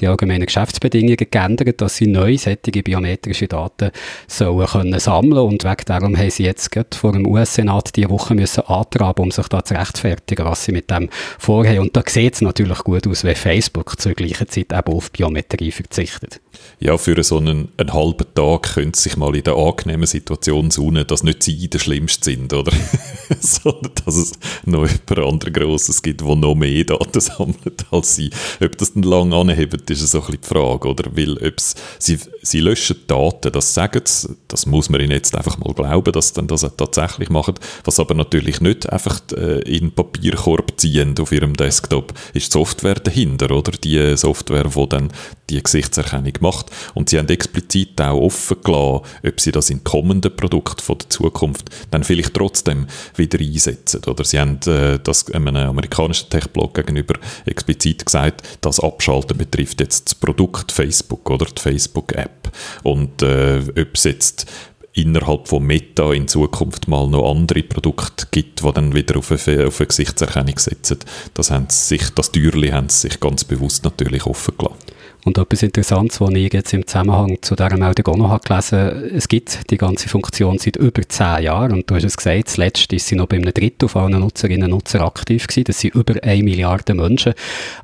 die 0.00 0.06
allgemeinen 0.06 0.46
Geschäftsbedingungen 0.46 1.16
geändert, 1.16 1.80
dass 1.80 1.96
sie 1.96 2.06
neu 2.06 2.36
solche 2.36 2.82
biometrische 2.82 3.48
Daten 3.48 3.90
sollen 4.26 4.66
können 4.66 5.00
sammeln 5.00 5.38
und 5.38 5.64
wegen 5.64 5.84
darum 5.86 6.16
haben 6.16 6.30
sie 6.30 6.44
jetzt 6.44 6.70
gerade 6.70 6.96
vor 6.96 7.12
dem 7.12 7.26
US-Senat 7.26 7.96
diese 7.96 8.10
Woche 8.10 8.34
müssen 8.34 8.64
antraben, 8.66 9.24
um 9.24 9.30
sich 9.30 9.48
da 9.48 9.64
zu 9.64 9.74
rechtfertigen, 9.74 10.09
was 10.38 10.64
sie 10.64 10.72
mit 10.72 10.90
dem 10.90 11.08
vorhaben. 11.38 11.80
Und 11.80 11.96
da 11.96 12.02
sieht 12.06 12.34
es 12.34 12.40
natürlich 12.40 12.78
gut 12.78 13.06
aus, 13.06 13.24
wenn 13.24 13.36
Facebook 13.36 14.00
zur 14.00 14.12
gleichen 14.12 14.48
Zeit 14.48 14.72
eben 14.72 14.92
auf 14.94 15.10
Biometrie 15.10 15.72
verzichtet. 15.72 16.40
Ja, 16.82 16.96
für 16.96 17.22
so 17.22 17.36
einen, 17.36 17.68
einen 17.76 17.92
halben 17.92 18.26
Tag 18.34 18.74
könnte 18.74 18.98
sich 18.98 19.16
mal 19.16 19.36
in 19.36 19.44
der 19.44 19.56
angenehmen 19.56 20.06
Situation 20.06 20.70
sonnen, 20.70 21.06
dass 21.06 21.22
nicht 21.22 21.42
sie 21.42 21.68
der 21.68 21.78
Schlimmste 21.78 22.30
sind, 22.30 22.52
oder? 22.54 22.72
Sondern 23.40 23.92
dass 24.04 24.16
es 24.16 24.32
noch 24.64 24.86
jemand 24.86 25.18
anderes 25.18 25.52
Grosses 25.52 26.02
gibt, 26.02 26.22
der 26.22 26.36
noch 26.36 26.54
mehr 26.54 26.84
Daten 26.84 27.20
sammelt 27.20 27.84
als 27.90 28.16
sie. 28.16 28.30
Ob 28.64 28.78
das 28.78 28.94
dann 28.94 29.02
lang 29.02 29.32
anhebt, 29.32 29.90
ist 29.90 30.00
so 30.00 30.20
ein 30.20 30.26
bisschen 30.26 30.40
die 30.42 30.48
Frage, 30.48 30.88
oder? 30.88 31.16
Weil 31.16 31.36
ob's, 31.46 31.74
sie, 31.98 32.18
sie 32.42 32.60
löschen 32.60 32.96
Daten, 33.06 33.52
das 33.52 33.74
sagen 33.74 34.00
sie, 34.04 34.36
das 34.48 34.64
muss 34.64 34.88
man 34.88 35.02
ihnen 35.02 35.12
jetzt 35.12 35.36
einfach 35.36 35.58
mal 35.58 35.74
glauben, 35.74 36.12
dass 36.12 36.28
sie 36.28 36.34
dann 36.34 36.46
das 36.46 36.62
tatsächlich 36.76 37.28
machen. 37.28 37.54
Was 37.84 38.00
aber 38.00 38.14
natürlich 38.14 38.60
nicht 38.60 38.90
einfach 38.90 39.20
äh, 39.36 39.60
in 39.62 39.92
Papierkorb 39.92 40.80
ziehen 40.80 41.14
auf 41.20 41.32
ihrem 41.32 41.54
Desktop, 41.54 42.14
ist 42.32 42.54
die 42.54 42.58
Software 42.58 42.94
dahinter, 42.94 43.50
oder? 43.50 43.72
Die 43.72 44.16
Software, 44.16 44.70
die 44.74 44.88
dann 44.88 45.12
die 45.50 45.62
Gesichtserkennung 45.62 46.32
macht. 46.40 46.49
Und 46.94 47.08
sie 47.08 47.18
haben 47.18 47.28
explizit 47.28 48.00
auch 48.00 48.20
offen 48.20 48.56
gelassen, 48.62 49.02
ob 49.26 49.40
sie 49.40 49.52
das 49.52 49.70
in 49.70 49.84
kommenden 49.84 50.34
Produkten 50.34 50.80
von 50.82 50.98
der 50.98 51.10
Zukunft 51.10 51.70
dann 51.90 52.04
vielleicht 52.04 52.34
trotzdem 52.34 52.86
wieder 53.16 53.38
einsetzen. 53.38 54.02
Oder 54.06 54.24
sie 54.24 54.38
haben 54.40 54.60
äh, 54.66 54.98
das 55.02 55.30
einem 55.30 55.56
amerikanischen 55.56 56.30
Tech-Blog 56.30 56.74
gegenüber 56.74 57.14
explizit 57.46 58.04
gesagt, 58.04 58.42
das 58.60 58.80
Abschalten 58.80 59.38
betrifft 59.38 59.80
jetzt 59.80 60.06
das 60.06 60.14
Produkt 60.14 60.72
Facebook 60.72 61.28
oder 61.30 61.46
die 61.46 61.60
Facebook-App. 61.60 62.52
Und 62.82 63.22
äh, 63.22 63.60
ob 63.70 63.94
es 63.94 64.04
jetzt 64.04 64.46
innerhalb 64.92 65.48
von 65.48 65.64
Meta 65.64 66.12
in 66.12 66.28
Zukunft 66.28 66.88
mal 66.88 67.08
noch 67.08 67.30
andere 67.30 67.62
Produkte 67.62 68.26
gibt, 68.30 68.62
die 68.62 68.72
dann 68.72 68.94
wieder 68.94 69.18
auf 69.18 69.30
eine, 69.30 69.66
auf 69.66 69.80
eine 69.80 69.86
Gesichtserkennung 69.86 70.58
setzen. 70.58 70.98
Das, 71.34 71.50
haben 71.50 71.68
sich, 71.70 72.10
das 72.10 72.32
Türchen 72.32 72.72
haben 72.72 72.88
sie 72.88 73.08
sich 73.08 73.20
ganz 73.20 73.44
bewusst 73.44 73.84
natürlich 73.84 74.26
offen 74.26 74.54
gelassen. 74.58 74.78
Und 75.24 75.38
etwas 75.38 75.62
Interessantes, 75.62 76.20
was 76.20 76.30
ich 76.30 76.52
jetzt 76.52 76.72
im 76.72 76.86
Zusammenhang 76.86 77.38
zu 77.42 77.54
dieser 77.54 77.76
Meldung 77.76 78.06
auch 78.06 78.16
noch 78.16 78.40
gelesen 78.40 78.78
habe, 78.78 79.10
es 79.14 79.28
gibt 79.28 79.70
die 79.70 79.76
ganze 79.76 80.08
Funktion 80.08 80.58
seit 80.58 80.76
über 80.76 81.02
zehn 81.06 81.42
Jahren. 81.42 81.72
Und 81.72 81.90
du 81.90 81.94
hast 81.94 82.04
es 82.04 82.16
gesagt, 82.16 82.48
zuletzt 82.48 82.92
ist 82.92 83.06
sie 83.06 83.16
noch 83.16 83.26
bei 83.26 83.36
einem 83.36 83.52
Drittel 83.52 83.88
von 83.88 84.04
allen 84.04 84.20
Nutzerinnen 84.20 84.64
und 84.64 84.80
Nutzern 84.80 85.02
aktiv 85.02 85.46
gewesen, 85.46 85.64
das 85.64 85.80
sind 85.80 85.94
über 85.94 86.14
eine 86.22 86.42
Milliarde 86.42 86.94
Menschen. 86.94 87.34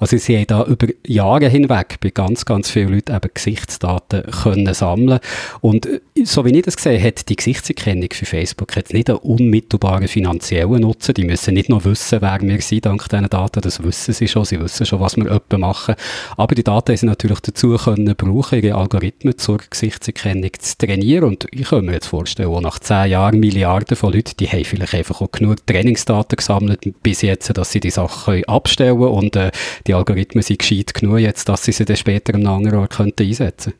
Also 0.00 0.16
sie 0.16 0.36
haben 0.36 0.46
da 0.46 0.64
über 0.64 0.86
Jahre 1.06 1.48
hinweg 1.48 1.98
bei 2.00 2.10
ganz, 2.10 2.44
ganz 2.44 2.70
vielen 2.70 2.94
Leuten 2.94 3.14
eben 3.14 3.30
Gesichtsdaten 3.32 4.22
können 4.42 4.72
sammeln. 4.72 5.20
Und 5.60 5.88
so 6.24 6.44
wie 6.44 6.56
ich 6.56 6.62
das 6.62 6.76
gesehen 6.76 7.02
hat 7.02 7.28
die 7.28 7.36
Gesichtserkennung 7.36 8.08
für 8.12 8.26
Facebook 8.26 8.74
jetzt 8.76 8.92
nicht 8.92 9.10
einen 9.10 9.18
unmittelbaren 9.18 10.08
finanziellen 10.08 10.80
Nutzen, 10.80 11.14
die 11.14 11.24
müssen 11.24 11.54
nicht 11.54 11.68
nur 11.68 11.84
wissen, 11.84 12.20
wer 12.22 12.40
wir 12.40 12.60
sind 12.60 12.86
dank 12.86 13.08
diesen 13.08 13.28
Daten, 13.28 13.60
das 13.60 13.82
wissen 13.82 14.14
sie 14.14 14.28
schon, 14.28 14.44
sie 14.44 14.58
wissen 14.60 14.86
schon, 14.86 15.00
was 15.00 15.16
wir 15.16 15.30
etwa 15.30 15.58
machen, 15.58 15.94
aber 16.36 16.54
die 16.54 16.64
Daten 16.64 16.96
sind 16.96 17.08
natürlich 17.08 17.40
dazu 17.40 17.76
können 17.76 18.16
brauchen, 18.16 18.62
ihre 18.62 18.76
Algorithmen 18.76 19.36
zur 19.36 19.58
Gesichtserkennung 19.58 20.50
zu 20.58 20.78
trainieren. 20.78 21.24
Und 21.24 21.46
ich 21.50 21.68
kann 21.68 21.84
mir 21.84 21.92
jetzt 21.92 22.06
vorstellen, 22.06 22.50
wo 22.50 22.60
nach 22.60 22.78
zehn 22.78 23.10
Jahren 23.10 23.40
Milliarden 23.40 23.96
von 23.96 24.12
Leuten, 24.12 24.32
die 24.38 24.48
haben 24.48 24.64
vielleicht 24.64 24.94
einfach 24.94 25.20
auch 25.20 25.30
genug 25.30 25.66
Trainingsdaten 25.66 26.36
gesammelt 26.36 26.80
bis 27.02 27.22
jetzt, 27.22 27.56
dass 27.56 27.72
sie 27.72 27.80
die 27.80 27.90
Sachen 27.90 28.44
abstellen 28.44 28.98
können. 28.98 29.10
Und 29.10 29.36
äh, 29.36 29.50
die 29.86 29.94
Algorithmen 29.94 30.42
sind 30.42 30.58
gescheit 30.58 30.94
genug 30.94 31.18
jetzt, 31.18 31.48
dass 31.48 31.64
sie 31.64 31.72
sie 31.72 31.84
dann 31.84 31.96
später 31.96 32.34
einem 32.34 32.46
anderen 32.46 32.80
Ort 32.80 32.98
einsetzen 32.98 33.72
könnten 33.72 33.74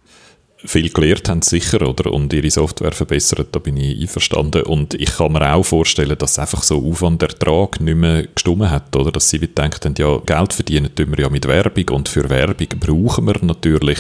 viel 0.67 0.91
gelernt 0.91 1.29
haben 1.29 1.43
sicher, 1.43 1.87
oder? 1.87 2.13
Und 2.13 2.33
ihre 2.33 2.51
Software 2.51 2.93
verbessert, 2.93 3.49
da 3.53 3.59
bin 3.59 3.77
ich 3.77 4.01
einverstanden. 4.01 4.63
Und 4.63 4.95
ich 4.95 5.17
kann 5.17 5.33
mir 5.33 5.55
auch 5.55 5.65
vorstellen, 5.65 6.17
dass 6.19 6.39
einfach 6.39 6.63
so 6.63 6.85
Aufwand, 6.85 7.23
Ertrag 7.23 7.81
nicht 7.81 7.97
mehr 7.97 8.27
gestummen 8.27 8.71
hat, 8.71 8.95
oder? 8.97 9.13
Dass 9.13 9.31
sie 9.31 9.39
denken, 9.39 9.95
ja, 9.99 10.19
Geld 10.19 10.53
verdienen 10.53 10.95
tun 10.95 11.11
wir 11.11 11.25
ja 11.25 11.31
mit 11.31 11.47
Werbung 11.47 11.89
und 11.91 12.09
für 12.09 12.29
Werbung 12.29 12.69
brauchen 12.81 13.27
wir 13.27 13.37
natürlich 13.43 13.99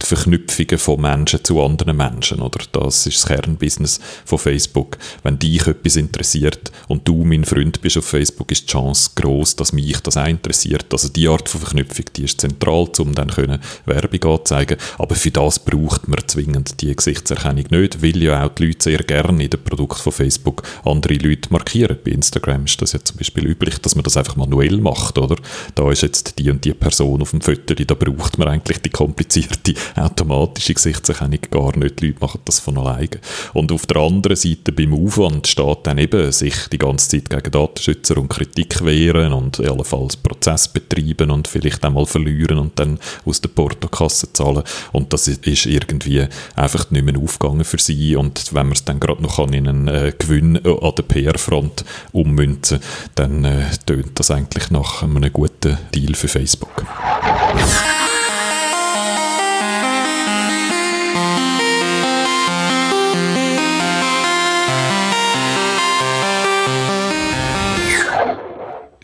die 0.00 0.06
Verknüpfungen 0.06 0.78
von 0.78 1.00
Menschen 1.00 1.44
zu 1.44 1.62
anderen 1.62 1.96
Menschen, 1.96 2.40
oder? 2.40 2.60
Das 2.72 3.06
ist 3.06 3.22
das 3.22 3.26
Kernbusiness 3.26 4.00
von 4.24 4.38
Facebook. 4.38 4.98
Wenn 5.22 5.38
dich 5.38 5.66
etwas 5.66 5.96
interessiert 5.96 6.72
und 6.88 7.06
du 7.06 7.24
mein 7.24 7.44
Freund 7.44 7.80
bist 7.80 7.98
auf 7.98 8.06
Facebook, 8.06 8.52
ist 8.52 8.62
die 8.62 8.72
Chance 8.72 9.10
groß, 9.14 9.56
dass 9.56 9.72
mich 9.72 10.00
das 10.00 10.16
auch 10.16 10.26
interessiert. 10.26 10.86
Also 10.92 11.08
die 11.08 11.28
Art 11.28 11.48
von 11.48 11.60
Verknüpfung, 11.60 12.04
die 12.16 12.24
ist 12.24 12.40
zentral, 12.40 12.88
um 12.98 13.14
dann 13.14 13.28
können 13.28 13.60
Werbung 13.84 14.38
anzeigen. 14.38 14.78
Aber 14.98 15.14
für 15.14 15.30
das 15.30 15.58
braucht 15.58 16.05
man 16.08 16.18
zwingend 16.26 16.80
die 16.80 16.94
Gesichtserkennung 16.94 17.66
nicht, 17.70 18.02
weil 18.02 18.22
ja 18.22 18.44
auch 18.44 18.54
die 18.54 18.66
Leute 18.66 18.82
sehr 18.82 18.98
gerne 18.98 19.42
in 19.42 19.50
den 19.50 19.62
Produkten 19.62 20.00
von 20.00 20.12
Facebook 20.12 20.62
andere 20.84 21.14
Leute 21.14 21.50
markieren. 21.50 21.98
Bei 22.04 22.10
Instagram 22.10 22.64
ist 22.64 22.80
das 22.80 22.92
ja 22.92 23.00
zum 23.02 23.16
Beispiel 23.16 23.46
üblich, 23.46 23.78
dass 23.78 23.94
man 23.94 24.04
das 24.04 24.16
einfach 24.16 24.36
manuell 24.36 24.78
macht, 24.78 25.18
oder? 25.18 25.36
Da 25.74 25.90
ist 25.90 26.02
jetzt 26.02 26.38
die 26.38 26.50
und 26.50 26.64
die 26.64 26.74
Person 26.74 27.22
auf 27.22 27.30
dem 27.30 27.40
Foto, 27.40 27.74
da 27.74 27.94
braucht 27.94 28.38
man 28.38 28.48
eigentlich 28.48 28.78
die 28.78 28.90
komplizierte 28.90 29.74
automatische 29.96 30.74
Gesichtserkennung 30.74 31.40
gar 31.50 31.76
nicht. 31.76 32.00
Die 32.00 32.06
Leute 32.06 32.20
machen 32.20 32.40
das 32.44 32.60
von 32.60 32.78
alleine. 32.78 33.20
Und 33.52 33.72
auf 33.72 33.86
der 33.86 33.98
anderen 33.98 34.36
Seite 34.36 34.72
beim 34.72 34.94
Aufwand 34.94 35.46
steht 35.46 35.78
dann 35.84 35.98
eben, 35.98 36.32
sich 36.32 36.68
die 36.68 36.78
ganze 36.78 37.08
Zeit 37.08 37.30
gegen 37.30 37.50
Datenschützer 37.50 38.16
und 38.18 38.28
Kritik 38.28 38.84
wehren 38.84 39.32
und 39.32 39.60
allenfalls 39.60 40.16
Prozess 40.16 40.68
betreiben 40.68 41.30
und 41.30 41.48
vielleicht 41.48 41.84
einmal 41.84 42.06
verlieren 42.06 42.58
und 42.58 42.78
dann 42.78 42.98
aus 43.24 43.40
der 43.40 43.48
Portokasse 43.48 44.32
zahlen. 44.32 44.62
Und 44.92 45.12
das 45.12 45.28
ist 45.28 45.46
irgendwie 45.46 45.85
irgendwie 45.88 46.26
einfach 46.54 46.90
nicht 46.90 47.04
mehr 47.04 47.18
aufgegangen 47.18 47.64
für 47.64 47.78
sie 47.78 48.16
und 48.16 48.54
wenn 48.54 48.66
man 48.66 48.72
es 48.72 48.84
dann 48.84 49.00
gerade 49.00 49.22
noch 49.22 49.38
in 49.38 49.68
einen 49.68 49.88
äh, 49.88 50.12
Gewinn 50.18 50.56
äh, 50.56 50.68
an 50.68 50.92
der 50.96 51.02
PR-Front 51.02 51.84
ummünzen, 52.12 52.80
dann 53.14 53.44
äh, 53.44 53.64
tönt 53.84 54.18
das 54.18 54.30
eigentlich 54.30 54.70
nach 54.70 55.02
einem 55.02 55.32
guten 55.32 55.78
Deal 55.94 56.14
für 56.14 56.28
Facebook. 56.28 56.84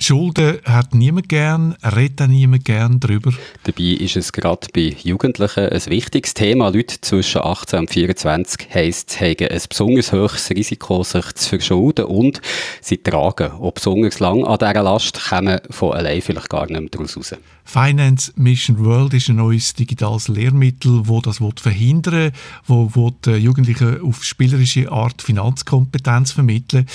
Schulden 0.03 0.59
hat 0.65 0.97
niemand 0.97 1.29
gern, 1.29 1.77
redet 1.95 2.23
auch 2.23 2.27
niemand 2.27 2.65
gern 2.65 2.99
darüber. 2.99 3.33
Dabei 3.63 3.85
ist 3.85 4.17
es 4.17 4.33
gerade 4.33 4.67
bei 4.75 4.97
Jugendlichen 5.01 5.69
ein 5.69 5.87
wichtiges 5.87 6.35
Thema. 6.35 6.71
Leute 6.71 7.01
zwischen 7.01 7.43
18 7.43 7.79
und 7.79 7.91
24 7.91 8.69
heisst, 8.75 9.21
haben 9.21 9.47
ein 9.49 9.63
besonders 9.69 10.13
hohes 10.13 10.51
Risiko, 10.51 11.05
sich 11.05 11.33
zu 11.35 11.51
verschulden 11.51 12.07
und 12.07 12.41
sie 12.81 12.99
tragen, 12.99 13.53
ob 13.61 13.77
besonders 13.77 14.19
lang 14.19 14.45
an 14.45 14.59
dieser 14.59 14.83
Last, 14.83 15.29
kommen 15.31 15.61
von 15.71 15.93
allein 15.93 16.21
vielleicht 16.21 16.49
gar 16.49 16.67
nicht 16.67 16.81
mehr 16.81 16.91
daraus 16.91 17.17
raus. 17.17 17.35
Finance 17.65 18.33
Mission 18.35 18.85
World 18.85 19.15
ist 19.15 19.29
ein 19.29 19.37
neues 19.37 19.73
digitales 19.75 20.27
Lehrmittel, 20.27 21.03
wo 21.05 21.21
das 21.21 21.39
verhindern 21.57 22.15
will, 22.15 22.33
wo, 22.67 22.91
wo 22.95 23.11
die 23.11 23.37
Jugendlichen 23.37 24.01
auf 24.03 24.25
spielerische 24.25 24.91
Art 24.91 25.23
Finanzkompetenz 25.23 26.33
vermitteln. 26.33 26.87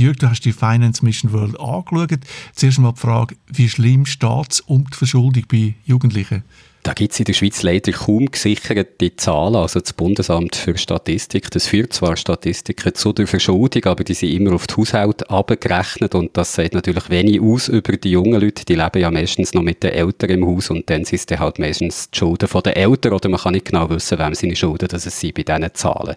Jürg, 0.00 0.18
du 0.18 0.30
hast 0.30 0.46
die 0.46 0.52
Finance 0.52 1.04
Mission 1.04 1.30
World 1.30 1.60
angeschaut. 1.60 2.20
Zuerst 2.54 2.78
mal 2.78 2.92
die 2.92 3.00
Frage, 3.00 3.36
wie 3.48 3.68
schlimm 3.68 4.06
steht 4.06 4.52
es 4.52 4.60
um 4.60 4.86
die 4.90 4.96
Verschuldung 4.96 5.44
bei 5.46 5.74
Jugendlichen? 5.84 6.42
Da 6.82 6.94
gibt 6.94 7.12
es 7.12 7.18
in 7.18 7.26
der 7.26 7.34
Schweiz 7.34 7.62
leider 7.62 7.92
kaum 7.92 8.30
gesicherte 8.30 9.14
Zahlen. 9.16 9.56
Also 9.56 9.80
das 9.80 9.92
Bundesamt 9.92 10.56
für 10.56 10.78
Statistik, 10.78 11.50
das 11.50 11.66
führt 11.66 11.92
zwar 11.92 12.16
Statistiken 12.16 12.94
zu 12.94 13.12
der 13.12 13.26
Verschuldung, 13.26 13.84
aber 13.84 14.02
die 14.02 14.14
sind 14.14 14.30
immer 14.30 14.54
auf 14.54 14.66
die 14.66 14.76
Haushalte 14.76 15.28
abgerechnet 15.28 16.14
und 16.14 16.34
das 16.38 16.54
sagt 16.54 16.72
natürlich 16.72 17.10
wenig 17.10 17.42
aus 17.42 17.68
über 17.68 17.96
die 17.98 18.12
jungen 18.12 18.40
Leute. 18.40 18.64
Die 18.64 18.76
leben 18.76 18.98
ja 18.98 19.10
meistens 19.10 19.52
noch 19.52 19.62
mit 19.62 19.82
den 19.82 19.92
Eltern 19.92 20.30
im 20.30 20.46
Haus 20.46 20.70
und 20.70 20.88
dann 20.88 21.04
sind 21.04 21.30
es 21.30 21.38
halt 21.38 21.58
meistens 21.58 22.10
die 22.10 22.18
Schulden 22.18 22.48
der 22.64 22.76
Eltern 22.76 23.12
oder 23.12 23.28
man 23.28 23.40
kann 23.40 23.52
nicht 23.52 23.66
genau 23.66 23.90
wissen, 23.90 24.18
wem 24.18 24.34
seine 24.34 24.56
Schulden 24.56 24.88
das 24.88 25.02
sind 25.02 25.34
bei 25.34 25.42
diesen 25.42 25.74
Zahlen. 25.74 26.16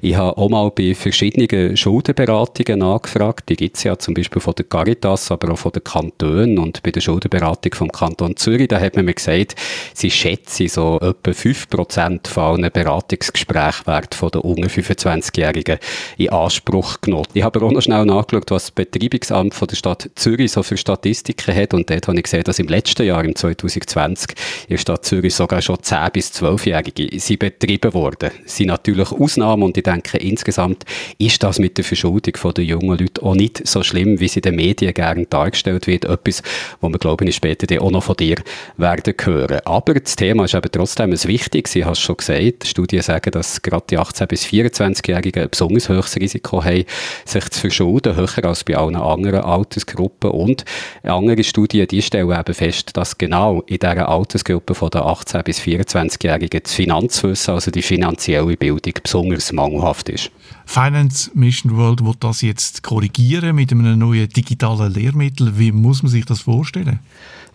Ich 0.00 0.14
habe 0.14 0.38
auch 0.38 0.48
mal 0.48 0.70
bei 0.70 0.94
verschiedenen 0.94 1.76
Schuldenberatungen 1.76 2.82
angefragt. 2.82 3.48
Die 3.48 3.56
gibt 3.56 3.76
es 3.76 3.82
ja 3.82 3.98
zum 3.98 4.14
Beispiel 4.14 4.40
von 4.40 4.54
der 4.54 4.64
Caritas, 4.66 5.32
aber 5.32 5.52
auch 5.52 5.58
von 5.58 5.72
den 5.72 5.82
Kantonen 5.82 6.58
und 6.58 6.84
bei 6.84 6.92
der 6.92 7.00
Schuldenberatung 7.00 7.74
vom 7.74 7.90
Kanton 7.90 8.36
Zürich, 8.36 8.68
da 8.68 8.78
hat 8.78 8.94
man 8.94 9.06
mir 9.06 9.14
gesagt, 9.14 9.56
sie 10.04 10.10
schätze 10.10 10.68
so 10.68 10.96
etwa 11.00 11.30
5% 11.30 12.28
von 12.28 12.42
allen 12.42 12.70
Beratungsgesprächen 12.70 13.86
werden 13.86 14.10
den 14.20 14.40
unter 14.42 14.68
25-Jährigen 14.68 15.78
in 16.18 16.28
Anspruch 16.28 17.00
genommen. 17.00 17.24
Ich 17.32 17.42
habe 17.42 17.62
auch 17.62 17.72
noch 17.72 17.80
schnell 17.80 18.04
nachgeschaut, 18.04 18.50
was 18.50 18.64
das 18.64 18.70
Betreibungsamt 18.72 19.54
von 19.54 19.66
der 19.66 19.76
Stadt 19.76 20.10
Zürich 20.14 20.52
so 20.52 20.62
für 20.62 20.76
Statistiken 20.76 21.54
hat 21.54 21.72
und 21.72 21.88
dort 21.88 22.06
habe 22.06 22.18
ich 22.18 22.24
gesehen, 22.24 22.44
dass 22.44 22.58
im 22.58 22.68
letzten 22.68 23.06
Jahr, 23.06 23.24
im 23.24 23.34
2020, 23.34 24.30
in 24.68 24.74
der 24.74 24.78
Stadt 24.78 25.06
Zürich 25.06 25.34
sogar 25.34 25.62
schon 25.62 25.76
10- 25.76 26.10
bis 26.10 26.32
12-Jährige 26.32 27.18
sind 27.18 27.38
betrieben 27.38 27.94
worden. 27.94 28.30
Das 28.44 28.56
sind 28.56 28.66
natürlich 28.66 29.10
Ausnahmen 29.10 29.62
und 29.62 29.76
ich 29.78 29.84
denke, 29.84 30.18
insgesamt 30.18 30.84
ist 31.16 31.42
das 31.42 31.58
mit 31.58 31.78
der 31.78 31.84
Verschuldung 31.84 32.34
der 32.54 32.64
jungen 32.64 32.98
Leute 32.98 33.22
auch 33.22 33.34
nicht 33.34 33.66
so 33.66 33.82
schlimm, 33.82 34.20
wie 34.20 34.28
sie 34.28 34.40
in 34.40 34.42
den 34.42 34.56
Medien 34.56 34.92
gerne 34.92 35.24
dargestellt 35.24 35.86
wird. 35.86 36.04
Etwas, 36.04 36.42
wo 36.82 36.90
wir, 36.90 36.98
glaube 36.98 37.24
ich, 37.24 37.34
später 37.34 37.80
auch 37.80 37.90
noch 37.90 38.02
von 38.02 38.16
dir 38.16 38.36
werden 38.76 39.14
hören. 39.22 39.60
Aber 39.64 39.93
aber 39.94 40.00
das 40.00 40.16
Thema 40.16 40.44
ist 40.44 40.54
eben 40.54 40.72
trotzdem 40.72 41.12
ein 41.12 41.24
wichtiges. 41.24 41.70
Sie 41.70 41.84
hast 41.84 42.00
schon 42.00 42.16
gesagt, 42.16 42.66
Studien 42.66 43.00
sagen, 43.00 43.30
dass 43.30 43.62
gerade 43.62 43.84
die 43.88 43.96
18- 43.96 44.26
bis 44.26 44.44
24-Jährigen 44.44 45.44
ein 45.44 45.50
besonders 45.50 45.88
hohes 45.88 46.16
Risiko 46.16 46.64
haben, 46.64 46.84
sich 47.24 47.48
zu 47.50 47.60
verschulden, 47.60 48.16
höher 48.16 48.44
als 48.44 48.64
bei 48.64 48.76
allen 48.76 48.96
anderen 48.96 49.42
Altersgruppen. 49.42 50.32
Und 50.32 50.64
andere 51.04 51.44
Studien, 51.44 51.86
die 51.86 52.02
stellen 52.02 52.28
eben 52.28 52.54
fest, 52.54 52.96
dass 52.96 53.18
genau 53.18 53.60
in 53.66 53.78
dieser 53.78 54.08
Altersgruppe 54.08 54.74
von 54.74 54.90
den 54.90 55.02
18- 55.02 55.44
bis 55.44 55.60
24-Jährigen 55.60 56.60
das 56.64 56.74
Finanzwissen, 56.74 57.54
also 57.54 57.70
die 57.70 57.82
finanzielle 57.82 58.56
Bildung, 58.56 58.94
besonders 59.00 59.52
mangelhaft 59.52 60.08
ist. 60.08 60.32
Finance 60.66 61.30
Mission 61.34 61.76
World 61.76 62.04
wird 62.04 62.16
das 62.24 62.40
jetzt 62.40 62.82
korrigieren 62.82 63.54
mit 63.54 63.70
einem 63.70 63.96
neuen 63.96 64.28
digitalen 64.28 64.92
Lehrmittel. 64.92 65.56
Wie 65.56 65.70
muss 65.70 66.02
man 66.02 66.10
sich 66.10 66.24
das 66.24 66.40
vorstellen? 66.40 66.98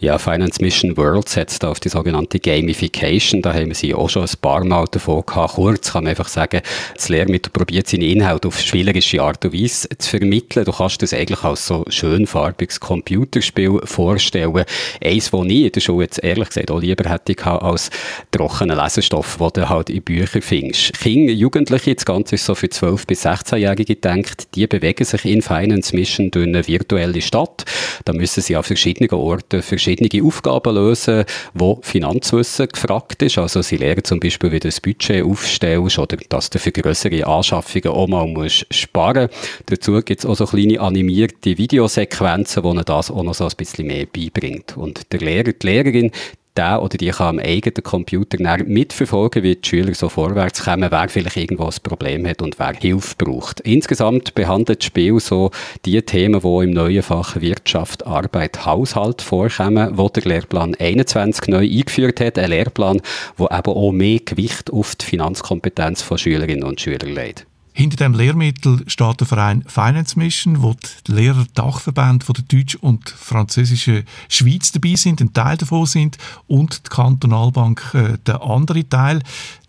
Ja, 0.01 0.18
Finance 0.18 0.62
Mission 0.62 0.96
World 0.96 1.27
setzt 1.27 1.65
auf 1.65 1.82
die 1.82 1.89
sogenannte 1.89 2.39
Gamification. 2.39 3.41
Da 3.41 3.53
haben 3.53 3.68
wir 3.68 3.75
sie 3.75 3.94
auch 3.94 4.10
schon 4.10 4.24
ein 4.24 4.29
paar 4.41 4.63
Mal 4.63 4.86
davon 4.89 5.25
gehabt. 5.25 5.56
Kurz 5.56 5.91
kann 5.91 6.06
man 6.06 6.12
einfach 6.12 6.29
sagen, 6.29 6.62
das 6.96 7.10
Lehrmittel 7.10 7.51
probiert 7.51 7.89
seine 7.89 8.06
Inhalte 8.06 8.48
auf 8.48 8.58
spielerische 8.62 9.22
Art 9.22 9.44
und 9.44 9.53
Weise 9.53 9.89
zu 9.89 10.12
vermitteln. 10.12 10.63
Du 10.63 10.72
kannst 10.72 11.01
das 11.01 11.13
eigentlich 11.13 11.44
als 11.44 11.68
so 11.68 11.84
schön 11.89 12.27
farbiges 12.27 12.79
Computerspiel 12.79 13.82
vorstellen. 13.84 14.63
Eins, 15.03 15.32
das 15.32 15.46
ich 15.48 15.65
in 15.65 15.72
der 15.74 15.82
Schule 15.82 16.06
jetzt 16.06 16.24
ehrlich 16.24 16.48
gesagt 16.48 16.72
auch 16.72 16.79
lieber 16.79 17.10
hätte 17.10 17.36
gehabt 17.36 17.62
als 17.62 17.89
trockenen 18.32 18.77
Lesestoff, 18.77 19.36
den 19.36 19.50
du 19.51 19.68
halt 19.68 19.89
in 19.89 20.01
Büchern 20.01 20.41
findest. 20.41 20.94
Kinder, 20.98 21.34
Jugendliche, 21.34 21.94
das 21.94 22.06
Ganze 22.06 22.36
ist 22.36 22.46
so 22.46 22.56
für 22.56 22.68
12- 22.68 23.06
bis 23.06 23.25
16-Jährige 23.25 23.96
gedacht, 23.96 24.56
die 24.56 24.65
bewegen 24.65 25.03
sich 25.03 25.25
in 25.25 25.41
Finance 25.41 25.94
Mission 25.94 26.32
durch 26.32 26.48
eine 26.48 26.65
virtuelle 26.65 27.22
Stadt. 27.22 27.65
Da 28.06 28.13
müssen 28.13 28.41
sie 28.41 28.56
an 28.56 28.63
verschiedenen 28.63 29.12
Orten 29.12 29.62
verschiedene 29.62 29.88
verschiedene 29.89 30.25
Aufgaben 30.25 30.75
lösen, 30.75 31.25
wo 31.53 31.79
Finanzwissen 31.81 32.67
gefragt 32.67 33.22
ist. 33.22 33.38
Also 33.38 33.62
sie 33.62 33.77
lernen 33.77 34.03
zum 34.03 34.19
Beispiel, 34.19 34.51
wie 34.51 34.60
du 34.60 34.67
das 34.67 34.81
Budget 34.81 35.24
aufstellst 35.24 36.00
oder 36.00 36.17
dass 36.29 36.50
du 36.50 36.60
für 36.60 36.72
größere 36.72 37.25
Anschaffungen 37.25 37.89
auch 37.89 38.08
mal 38.08 38.27
musst 38.27 38.65
sparen 38.72 39.29
Dazu 39.65 40.01
gibt 40.01 40.19
es 40.19 40.25
auch 40.25 40.36
so 40.36 40.46
kleine 40.46 40.79
animierte 40.79 41.58
Videosequenzen, 41.58 42.63
die 42.63 42.69
ihnen 42.69 42.86
das 42.86 43.12
auch 43.12 43.24
noch 43.24 43.34
so 43.34 43.46
ein 43.46 43.51
bisschen 43.58 43.88
mehr 43.88 44.05
beibringt. 44.05 44.77
Und 44.77 45.12
der 45.12 45.19
Lehrer, 45.19 45.53
die 45.53 45.65
Lehrerin, 45.65 46.12
der 46.60 46.82
oder 46.82 46.98
die 46.98 47.10
kann 47.10 47.39
am 47.39 47.39
eigenen 47.39 47.84
Computer 47.84 48.38
mitverfolgen, 48.66 49.44
wie 49.44 49.56
die 49.56 49.68
Schüler 49.68 49.94
so 49.94 50.10
vorwärts 50.10 50.63
kommen, 50.63 50.92
wer 50.92 51.08
vielleicht 51.10 51.38
irgendwo 51.38 51.66
ein 51.66 51.75
Problem 51.82 52.28
hat 52.28 52.42
und 52.42 52.60
wer 52.60 52.74
Hilfe 52.74 53.16
braucht. 53.18 53.62
Insgesamt 53.62 54.36
behandelt 54.36 54.80
das 54.80 54.86
Spiel 54.86 55.20
so 55.20 55.51
die 55.86 56.01
Themen, 56.01 56.42
die 56.42 56.63
im 56.66 56.72
neuen 56.72 57.01
Fach 57.01 57.39
Wirtschaft, 57.39 58.06
Arbeit, 58.06 58.66
Haushalt 58.66 59.22
vorkommen, 59.22 59.98
wo 59.98 60.10
der 60.10 60.24
Lehrplan 60.24 60.75
21 60.75 61.48
neu 61.48 61.66
eingeführt 61.66 62.20
hat. 62.20 62.38
Ein 62.38 62.50
Lehrplan, 62.50 63.01
der 63.38 63.51
eben 63.51 63.72
auch 63.72 63.92
mehr 63.92 64.20
Gewicht 64.20 64.72
auf 64.72 64.96
die 64.96 65.06
Finanzkompetenz 65.06 66.01
von 66.01 66.18
Schülerinnen 66.18 66.63
und 66.63 66.82
Schülern 66.82 67.13
legt. 67.13 67.49
Hinter 67.80 67.96
dem 67.96 68.14
Lehrmittel 68.14 68.84
steht 68.88 69.22
der 69.22 69.26
Verein 69.26 69.64
Finance 69.66 70.20
Mission, 70.20 70.62
wo 70.62 70.76
die 71.08 71.14
Lehrer-Dachverbände 71.14 72.26
von 72.26 72.34
der 72.34 72.44
deutschen 72.44 72.82
und 72.82 73.10
französischen 73.10 74.04
Schweiz 74.28 74.74
dabei 74.74 74.96
sind, 74.96 75.22
ein 75.22 75.32
Teil 75.32 75.56
davon 75.56 75.86
sind, 75.86 76.18
und 76.48 76.86
die 76.86 76.90
Kantonalbank 76.90 77.94
äh, 77.94 78.18
der 78.28 78.44
andere 78.44 78.90
Teil. 78.90 79.24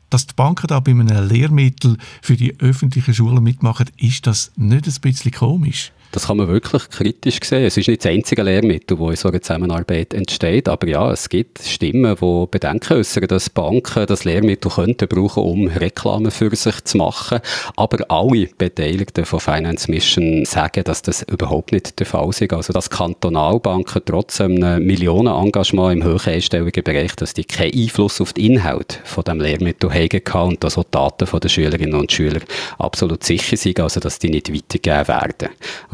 Dass 0.09 0.27
die 0.27 0.35
Banken 0.35 0.67
da 0.67 0.81
bei 0.81 0.91
einem 0.91 1.07
Lehrmittel 1.29 1.99
für 2.21 2.37
die 2.37 2.59
öffentlichen 2.59 3.15
Schulen 3.15 3.45
mitmachen, 3.45 3.89
ist 3.97 4.27
das 4.27 4.51
nicht 4.57 4.89
ein 4.89 5.01
bisschen 5.01 5.31
komisch? 5.31 5.93
Das 6.13 6.27
kann 6.27 6.39
man 6.39 6.49
wirklich 6.49 6.89
kritisch 6.91 7.39
sehen. 7.45 7.65
Es 7.65 7.77
ist 7.77 7.87
nicht 7.87 8.05
das 8.05 8.11
einzige 8.11 8.43
Lehrmittel, 8.43 8.97
das 8.97 9.11
in 9.11 9.17
so 9.17 9.29
einer 9.29 9.43
Zusammenarbeit 9.43 10.13
entsteht. 10.13 10.69
Aber 10.69 10.89
ja, 10.89 11.13
es 11.13 11.29
gibt 11.29 11.61
Stimmen, 11.63 12.17
die 12.21 12.47
Bedenken 12.51 12.95
äußern, 12.95 13.29
dass 13.29 13.49
Banken 13.49 14.07
das 14.07 14.25
Lehrmittel 14.25 14.73
könnten 14.73 15.07
brauchen, 15.07 15.45
um 15.45 15.69
Reklame 15.69 16.33
für 16.33 16.55
sich 16.57 16.83
zu 16.85 16.99
machen. 16.99 17.39
Aber 17.77 17.99
alle 18.09 18.49
Beteiligten 18.59 19.25
von 19.25 19.39
Finance 19.39 19.89
Mission 19.89 20.45
sagen, 20.45 20.83
dass 20.83 21.03
das 21.03 21.23
überhaupt 21.23 21.71
nicht 21.71 21.99
der 22.01 22.07
Fall 22.07 22.29
ist. 22.29 22.53
Also, 22.53 22.73
dass 22.73 22.91
Kantonalbanken 22.91 24.03
trotz 24.05 24.41
einem 24.41 24.85
Millionenengagement 24.85 25.93
im 25.93 26.05
hohen 26.05 26.83
Bereich, 26.83 27.15
dass 27.17 27.35
die 27.35 27.45
keinen 27.45 27.75
Einfluss 27.75 28.21
auf 28.21 28.33
den 28.33 28.53
Inhalt 28.53 29.01
von 29.05 29.23
dem 29.25 29.41
Lehrmittel 29.41 29.91
haben 29.93 30.49
und 30.49 30.65
dass 30.65 30.77
auch 30.77 30.85
die 30.85 30.91
Daten 30.91 31.41
der 31.41 31.49
Schülerinnen 31.49 31.95
und 31.95 32.11
Schüler 32.11 32.41
absolut 32.79 33.23
sicher 33.23 33.57
sind, 33.57 33.79
also 33.79 34.01
dass 34.01 34.19
die 34.19 34.31
nicht 34.31 34.53
weitergegeben 34.53 35.09
werden. 35.09 35.49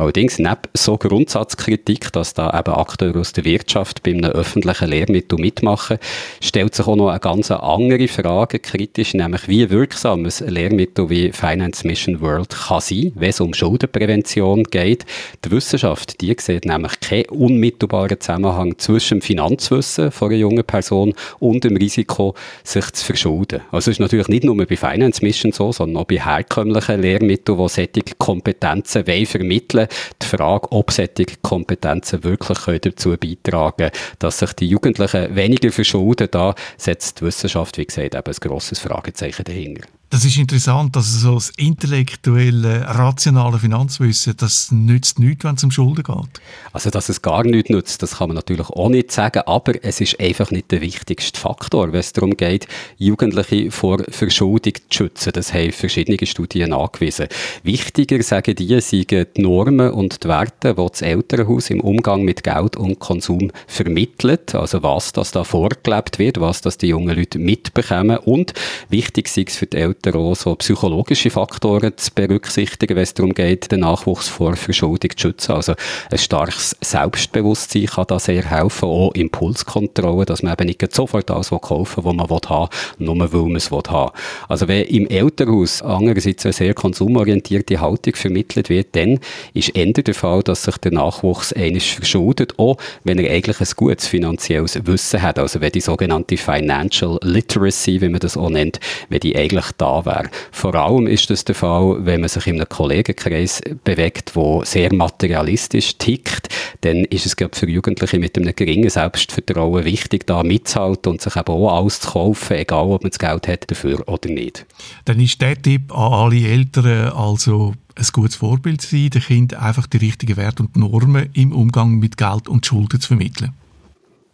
Allerdings, 0.06 0.38
neben 0.38 0.54
so 0.72 0.96
Grundsatzkritik, 0.96 2.12
dass 2.12 2.32
da 2.32 2.56
eben 2.56 2.72
Akteure 2.72 3.18
aus 3.18 3.32
der 3.32 3.44
Wirtschaft 3.44 4.04
bei 4.04 4.12
einem 4.12 4.30
öffentlichen 4.30 4.88
Lehrmittel 4.88 5.36
mitmachen, 5.36 5.98
stellt 6.40 6.76
sich 6.76 6.86
auch 6.86 6.94
noch 6.94 7.08
eine 7.08 7.18
ganz 7.18 7.50
andere 7.50 8.06
Frage 8.06 8.60
kritisch, 8.60 9.14
nämlich 9.14 9.48
wie 9.48 9.68
wirksam 9.68 10.24
ein 10.24 10.32
Lehrmittel 10.46 11.10
wie 11.10 11.32
Finance 11.32 11.84
Mission 11.84 12.20
World 12.20 12.50
kann 12.50 12.80
sein, 12.80 13.10
wenn 13.16 13.30
es 13.30 13.40
um 13.40 13.52
Schuldenprävention 13.52 14.62
geht. 14.62 15.06
Die 15.44 15.50
Wissenschaft, 15.50 16.20
die 16.20 16.36
sieht 16.38 16.66
nämlich 16.66 17.00
keinen 17.00 17.26
unmittelbaren 17.30 18.20
Zusammenhang 18.20 18.78
zwischen 18.78 19.18
dem 19.18 19.22
Finanzwissen 19.22 20.12
von 20.12 20.28
einer 20.28 20.38
jungen 20.38 20.64
Person 20.64 21.14
und 21.40 21.64
dem 21.64 21.76
Risiko, 21.76 22.36
sich 22.62 22.92
zu 22.92 23.04
verschulden. 23.06 23.62
Also 23.72 23.90
es 23.90 23.96
ist 23.96 24.00
natürlich 24.00 24.28
nicht 24.28 24.44
nur 24.44 24.56
bei 24.56 24.76
Finance 24.76 25.20
Mission 25.24 25.50
so, 25.50 25.72
sondern 25.72 26.00
auch 26.00 26.06
bei 26.06 26.20
herkömmlichen 26.20 27.00
Lehrmitteln, 27.00 27.58
die 27.58 27.68
solche 27.68 28.14
Kompetenzen 28.18 29.04
vermitteln 29.04 29.88
die 30.22 30.26
Frage, 30.26 30.70
ob 30.72 30.90
solche 30.90 31.26
Kompetenzen 31.42 32.24
wirklich 32.24 32.80
dazu 32.80 33.16
beitragen 33.16 33.76
können, 33.76 33.90
dass 34.18 34.38
sich 34.38 34.52
die 34.54 34.68
Jugendlichen 34.68 35.34
weniger 35.34 35.70
verschulden, 35.72 36.28
da 36.30 36.54
setzt 36.76 37.20
die 37.20 37.26
Wissenschaft, 37.26 37.78
wie 37.78 37.86
gesagt, 37.86 38.14
eben 38.14 38.24
ein 38.26 38.34
grosses 38.40 38.78
Fragezeichen 38.78 39.44
dahinter. 39.44 39.86
Das 40.08 40.24
ist 40.24 40.36
interessant, 40.38 40.94
dass 40.94 41.12
so 41.20 41.34
das 41.34 41.50
intellektuelle, 41.56 42.82
rationale 42.86 43.58
Finanzwissen, 43.58 44.36
das 44.36 44.70
nützt 44.70 45.18
nichts, 45.18 45.44
wenn 45.44 45.56
es 45.56 45.64
um 45.64 45.72
Schulden 45.72 46.04
geht. 46.04 46.40
Also, 46.72 46.90
dass 46.90 47.08
es 47.08 47.22
gar 47.22 47.42
nichts 47.42 47.70
nützt, 47.70 48.04
das 48.04 48.18
kann 48.18 48.28
man 48.28 48.36
natürlich 48.36 48.70
auch 48.70 48.88
nicht 48.88 49.10
sagen, 49.10 49.42
aber 49.46 49.72
es 49.82 50.00
ist 50.00 50.20
einfach 50.20 50.52
nicht 50.52 50.70
der 50.70 50.80
wichtigste 50.80 51.40
Faktor, 51.40 51.92
wenn 51.92 51.98
es 51.98 52.12
darum 52.12 52.36
geht, 52.36 52.68
Jugendliche 52.98 53.72
vor 53.72 53.98
Verschuldung 54.08 54.74
zu 54.90 54.96
schützen. 54.96 55.32
Das 55.32 55.52
haben 55.52 55.72
verschiedene 55.72 56.24
Studien 56.24 56.72
angewiesen. 56.72 57.26
Wichtiger, 57.64 58.22
sagen 58.22 58.54
die, 58.54 58.80
sind 58.80 59.10
die 59.10 59.26
Normen 59.38 59.90
und 59.90 60.22
die 60.22 60.28
Werte, 60.28 60.74
die 60.74 60.86
das 60.88 61.02
Elternhaus 61.02 61.68
im 61.70 61.80
Umgang 61.80 62.22
mit 62.22 62.44
Geld 62.44 62.76
und 62.76 63.00
Konsum 63.00 63.50
vermittelt. 63.66 64.54
Also, 64.54 64.84
was 64.84 65.12
das 65.12 65.32
da 65.32 65.42
vorgelebt 65.42 66.20
wird, 66.20 66.40
was 66.40 66.60
das 66.60 66.78
die 66.78 66.86
jungen 66.86 67.16
Leute 67.16 67.40
mitbekommen. 67.40 68.18
Und 68.18 68.54
wichtig 68.88 69.26
ist 69.26 69.50
es 69.50 69.56
für 69.56 69.66
die 69.66 69.78
Eltern, 69.78 69.95
Eltern 69.96 70.20
auch 70.20 70.36
so 70.36 70.54
psychologische 70.56 71.30
Faktoren 71.30 71.92
zu 71.96 72.10
berücksichtigen, 72.14 72.96
wenn 72.96 73.02
es 73.02 73.14
darum 73.14 73.32
geht, 73.32 73.72
den 73.72 73.80
Nachwuchs 73.80 74.28
vor 74.28 74.54
Verschuldung 74.56 75.10
zu 75.16 75.18
schützen. 75.18 75.52
Also 75.52 75.74
ein 76.10 76.18
starkes 76.18 76.76
Selbstbewusstsein 76.80 77.86
kann 77.86 78.06
da 78.08 78.18
sehr 78.18 78.44
helfen, 78.44 78.86
auch 78.88 79.12
Impulskontrolle, 79.14 80.26
dass 80.26 80.42
man 80.42 80.52
eben 80.52 80.66
nicht 80.66 80.94
sofort 80.94 81.30
alles 81.30 81.50
kaufen 81.50 82.04
will, 82.04 82.12
was 82.18 82.28
man 82.28 82.28
haben 82.28 82.68
will, 82.98 83.06
nur 83.06 83.32
weil 83.32 83.40
man 83.42 83.56
es 83.56 83.70
haben 83.70 83.82
will. 83.88 84.10
Also 84.48 84.68
wenn 84.68 84.84
im 84.86 85.08
Elternhaus 85.08 85.82
andererseits 85.82 86.44
eine 86.44 86.52
sehr 86.52 86.74
konsumorientierte 86.74 87.80
Haltung 87.80 88.14
vermittelt 88.14 88.68
wird, 88.68 88.94
dann 88.94 89.18
ist 89.54 89.70
eher 89.70 89.92
der 89.92 90.14
Fall, 90.14 90.42
dass 90.42 90.64
sich 90.64 90.76
der 90.78 90.92
Nachwuchs 90.92 91.52
einiges 91.52 91.86
verschuldet, 91.86 92.58
auch 92.58 92.76
wenn 93.04 93.18
er 93.18 93.30
eigentlich 93.32 93.60
ein 93.60 93.68
gutes 93.76 94.06
finanzielles 94.06 94.78
Wissen 94.86 95.22
hat. 95.22 95.38
Also 95.38 95.60
wenn 95.60 95.72
die 95.72 95.80
sogenannte 95.80 96.36
Financial 96.36 97.18
Literacy, 97.22 98.00
wie 98.00 98.08
man 98.08 98.20
das 98.20 98.36
auch 98.36 98.50
nennt, 98.50 98.80
wenn 99.08 99.20
die 99.20 99.36
eigentlich 99.36 99.66
da 99.78 99.85
da 99.86 100.04
wäre. 100.04 100.30
Vor 100.52 100.74
allem 100.74 101.06
ist 101.06 101.30
das 101.30 101.44
der 101.44 101.54
Fall, 101.54 102.04
wenn 102.04 102.20
man 102.20 102.28
sich 102.28 102.46
in 102.46 102.56
einem 102.56 102.68
Kollegenkreis 102.68 103.60
bewegt, 103.84 104.34
wo 104.34 104.64
sehr 104.64 104.92
materialistisch 104.92 105.96
tickt, 105.98 106.48
dann 106.80 107.04
ist 107.04 107.26
es 107.26 107.36
gerade 107.36 107.56
für 107.56 107.68
Jugendliche 107.68 108.18
mit 108.18 108.36
einem 108.36 108.54
geringen 108.54 108.90
Selbstvertrauen 108.90 109.84
wichtig, 109.84 110.26
da 110.26 110.42
mitzuhalten 110.42 111.12
und 111.12 111.20
sich 111.20 111.36
eben 111.36 111.52
auch 111.52 111.78
alles 111.78 112.00
zu 112.00 112.10
kaufen, 112.10 112.56
egal 112.56 112.86
ob 112.86 113.02
man 113.02 113.10
das 113.10 113.18
Geld 113.18 113.48
hat 113.48 113.70
dafür 113.70 114.02
oder 114.08 114.28
nicht. 114.28 114.66
Dann 115.04 115.20
ist 115.20 115.40
der 115.40 115.60
Tipp 115.60 115.96
an 115.96 116.12
alle 116.12 116.48
Eltern 116.48 117.12
also 117.12 117.74
ein 117.94 118.06
gutes 118.12 118.36
Vorbild 118.36 118.82
sein, 118.82 119.10
den 119.10 119.22
Kind 119.22 119.54
einfach 119.54 119.86
die 119.86 119.98
richtigen 119.98 120.36
Werte 120.36 120.62
und 120.62 120.76
Normen 120.76 121.30
im 121.32 121.52
Umgang 121.52 121.98
mit 121.98 122.16
Geld 122.16 122.48
und 122.48 122.66
Schulden 122.66 123.00
zu 123.00 123.08
vermitteln 123.08 123.54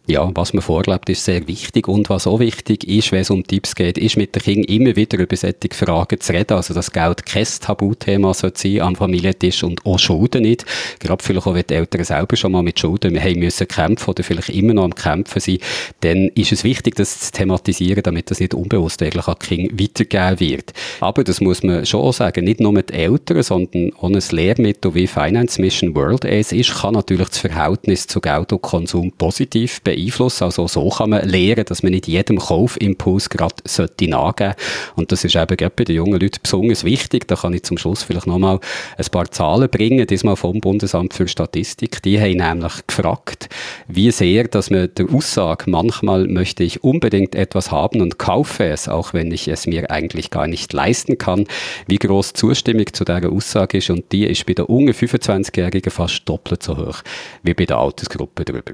ja, 0.05 0.29
was 0.35 0.51
man 0.51 0.61
vorlebt, 0.61 1.07
ist 1.09 1.23
sehr 1.23 1.47
wichtig. 1.47 1.87
Und 1.87 2.09
was 2.09 2.27
auch 2.27 2.39
wichtig 2.39 2.85
ist, 2.85 3.13
wenn 3.13 3.21
es 3.21 3.29
um 3.29 3.47
Tipps 3.47 3.73
geht, 3.73 3.97
ist 3.97 4.17
mit 4.17 4.35
den 4.35 4.41
Kindern 4.41 4.65
immer 4.65 4.95
wieder 4.97 5.17
über 5.17 5.37
solche 5.37 5.69
Fragen 5.71 6.19
zu 6.19 6.33
reden. 6.33 6.57
Also, 6.57 6.73
dass 6.73 6.91
Geld 6.91 7.25
kein 7.25 7.47
Tabuthema 7.61 8.33
sein 8.33 8.81
am 8.81 8.97
Familientisch 8.97 9.63
und 9.63 9.85
auch 9.85 9.97
Schulden 9.97 10.41
nicht. 10.41 10.65
Gerade 10.99 11.23
vielleicht 11.23 11.47
auch, 11.47 11.53
wenn 11.53 11.63
die 11.69 11.75
Eltern 11.75 12.03
selber 12.03 12.35
schon 12.35 12.51
mal 12.51 12.63
mit 12.63 12.79
Schulden 12.79 13.17
haben 13.17 13.39
müssen 13.39 13.65
kämpfen 13.65 14.09
oder 14.09 14.23
vielleicht 14.23 14.49
immer 14.49 14.73
noch 14.73 14.83
am 14.83 14.93
Kämpfen 14.93 15.39
sind, 15.39 15.61
dann 16.01 16.27
ist 16.35 16.51
es 16.51 16.65
wichtig, 16.65 16.95
das 16.95 17.21
zu 17.21 17.31
thematisieren, 17.31 18.03
damit 18.03 18.29
das 18.29 18.41
nicht 18.41 18.53
unbewusst 18.53 19.01
eigentlich 19.01 19.27
an 19.27 19.35
die 19.41 19.47
Kinder 19.47 19.83
weitergegeben 19.83 20.39
wird. 20.41 20.73
Aber 20.99 21.23
das 21.23 21.39
muss 21.39 21.63
man 21.63 21.85
schon 21.85 22.01
auch 22.01 22.13
sagen, 22.13 22.43
nicht 22.43 22.59
nur 22.59 22.73
mit 22.73 22.91
Eltern, 22.91 23.41
sondern 23.41 23.93
auch 23.93 24.09
ein 24.09 24.21
Lehrmittel 24.31 24.93
wie 24.95 25.07
Finance 25.07 25.61
Mission 25.61 25.95
World 25.95 26.25
Ace 26.25 26.51
ist, 26.51 26.73
kann 26.81 26.93
natürlich 26.93 27.29
das 27.29 27.37
Verhältnis 27.37 28.05
zu 28.07 28.19
Geld 28.19 28.51
und 28.51 28.61
Konsum 28.61 29.13
positiv 29.13 29.79
beeinflussen 29.81 29.92
beeinflussen. 29.95 30.45
Also 30.45 30.67
so 30.67 30.89
kann 30.89 31.11
man 31.11 31.27
lernen, 31.27 31.65
dass 31.65 31.83
man 31.83 31.91
nicht 31.91 32.07
jedem 32.07 32.39
Kaufimpuls 32.39 33.29
gerade 33.29 33.55
sollte 33.65 34.07
nachgeben 34.07 34.55
Und 34.95 35.11
das 35.11 35.23
ist 35.23 35.35
eben 35.35 35.57
bei 35.75 35.83
den 35.83 35.95
jungen 35.95 36.19
Leuten 36.19 36.39
besonders 36.41 36.83
wichtig. 36.83 37.27
Da 37.27 37.35
kann 37.35 37.53
ich 37.53 37.63
zum 37.63 37.77
Schluss 37.77 38.03
vielleicht 38.03 38.27
nochmal 38.27 38.59
ein 38.97 39.05
paar 39.11 39.29
Zahlen 39.31 39.69
bringen, 39.69 40.05
diesmal 40.07 40.35
vom 40.35 40.59
Bundesamt 40.59 41.13
für 41.13 41.27
Statistik. 41.27 42.01
Die 42.03 42.19
haben 42.19 42.37
nämlich 42.37 42.87
gefragt, 42.87 43.49
wie 43.87 44.11
sehr, 44.11 44.47
dass 44.47 44.69
man 44.69 44.89
der 44.95 45.09
Aussage, 45.13 45.69
manchmal 45.69 46.27
möchte 46.27 46.63
ich 46.63 46.83
unbedingt 46.83 47.35
etwas 47.35 47.71
haben 47.71 48.01
und 48.01 48.17
kaufe 48.17 48.65
es, 48.65 48.87
auch 48.87 49.13
wenn 49.13 49.31
ich 49.31 49.47
es 49.47 49.67
mir 49.67 49.89
eigentlich 49.91 50.29
gar 50.29 50.47
nicht 50.47 50.73
leisten 50.73 51.17
kann, 51.17 51.45
wie 51.87 51.97
groß 51.97 52.33
Zustimmung 52.33 52.91
zu 52.91 53.05
dieser 53.05 53.31
Aussage 53.31 53.77
ist. 53.77 53.89
Und 53.89 54.11
die 54.11 54.25
ist 54.25 54.45
bei 54.45 54.53
den 54.53 54.65
unter 54.65 54.93
25-Jährigen 54.93 55.91
fast 55.91 56.27
doppelt 56.27 56.63
so 56.63 56.77
hoch 56.77 57.01
wie 57.43 57.53
bei 57.53 57.65
der 57.65 57.77
Altersgruppe 57.77 58.45
drüber. 58.45 58.73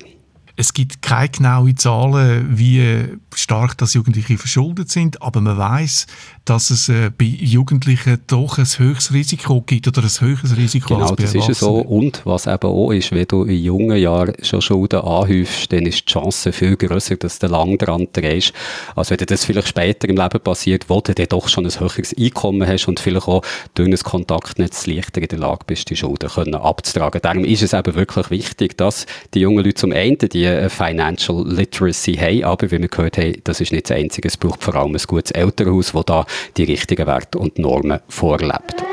Es 0.59 0.73
gibt 0.73 1.01
keine 1.01 1.29
genauen 1.29 1.77
Zahlen, 1.77 2.57
wie 2.57 3.17
stark 3.33 3.77
das 3.77 3.93
Jugendliche 3.93 4.37
verschuldet 4.37 4.91
sind, 4.91 5.21
aber 5.21 5.39
man 5.39 5.57
weiß, 5.57 6.05
dass 6.43 6.69
es 6.69 6.89
äh, 6.89 7.11
bei 7.17 7.23
Jugendlichen 7.23 8.19
doch 8.27 8.57
ein 8.57 8.65
höheres 8.65 9.13
Risiko 9.13 9.61
gibt 9.61 9.87
oder 9.87 10.01
ein 10.01 10.09
höheres 10.09 10.57
Risiko 10.57 10.95
genau, 10.95 11.07
als 11.07 11.15
bei 11.15 11.23
das 11.23 11.47
ist 11.47 11.59
so. 11.59 11.75
Und 11.75 12.25
was 12.25 12.45
eben 12.45 12.67
auch 12.67 12.91
ist, 12.91 13.13
wenn 13.13 13.25
du 13.25 13.43
in 13.43 13.63
jungen 13.63 13.97
Jahren 13.97 14.33
schon 14.41 14.61
Schulden 14.61 14.99
anhäufst, 14.99 15.71
dann 15.71 15.85
ist 15.85 16.01
die 16.01 16.11
Chance 16.11 16.51
viel 16.51 16.75
grösser, 16.75 17.15
dass 17.15 17.39
du 17.39 17.47
lang 17.47 17.77
dran 17.77 18.07
drehst, 18.11 18.51
als 18.97 19.11
wenn 19.11 19.17
dir 19.17 19.27
das 19.27 19.45
vielleicht 19.45 19.69
später 19.69 20.09
im 20.09 20.17
Leben 20.17 20.41
passiert, 20.41 20.89
wo 20.89 20.99
du 20.99 21.15
dann 21.15 21.27
doch 21.29 21.47
schon 21.47 21.65
ein 21.65 21.79
höheres 21.79 22.13
Einkommen 22.17 22.67
hast 22.67 22.87
und 22.89 22.99
vielleicht 22.99 23.29
auch 23.29 23.43
durch 23.75 23.89
ein 23.89 23.97
Kontaktnetz 23.97 24.87
leichter 24.87 25.21
in 25.21 25.29
der 25.29 25.39
Lage 25.39 25.61
bist, 25.65 25.89
die 25.89 25.95
Schulden 25.95 26.29
können 26.29 26.55
abzutragen. 26.55 27.21
Darum 27.21 27.45
ist 27.45 27.61
es 27.61 27.71
eben 27.71 27.95
wirklich 27.95 28.29
wichtig, 28.29 28.77
dass 28.77 29.05
die 29.33 29.39
jungen 29.39 29.63
Leute 29.63 29.75
zum 29.75 29.93
Ende 29.93 30.27
die 30.27 30.48
äh, 30.49 30.69
Financial 30.69 31.47
Literacy 31.47 32.15
haben, 32.15 32.43
aber 32.43 32.71
wie 32.71 32.81
wir 32.81 32.87
gehört 32.87 33.17
haben, 33.17 33.35
das 33.43 33.61
ist 33.61 33.71
nicht 33.71 33.89
das 33.89 33.97
Einzige, 33.97 34.27
es 34.27 34.37
braucht 34.37 34.63
vor 34.63 34.75
allem 34.75 34.95
ein 34.95 35.01
gutes 35.07 35.31
Elternhaus, 35.31 35.91
das 35.93 36.05
da 36.05 36.25
die 36.57 36.63
richtigen 36.63 37.07
Werte 37.07 37.39
und 37.39 37.59
Normen 37.59 37.99
vorlebt. 38.07 38.83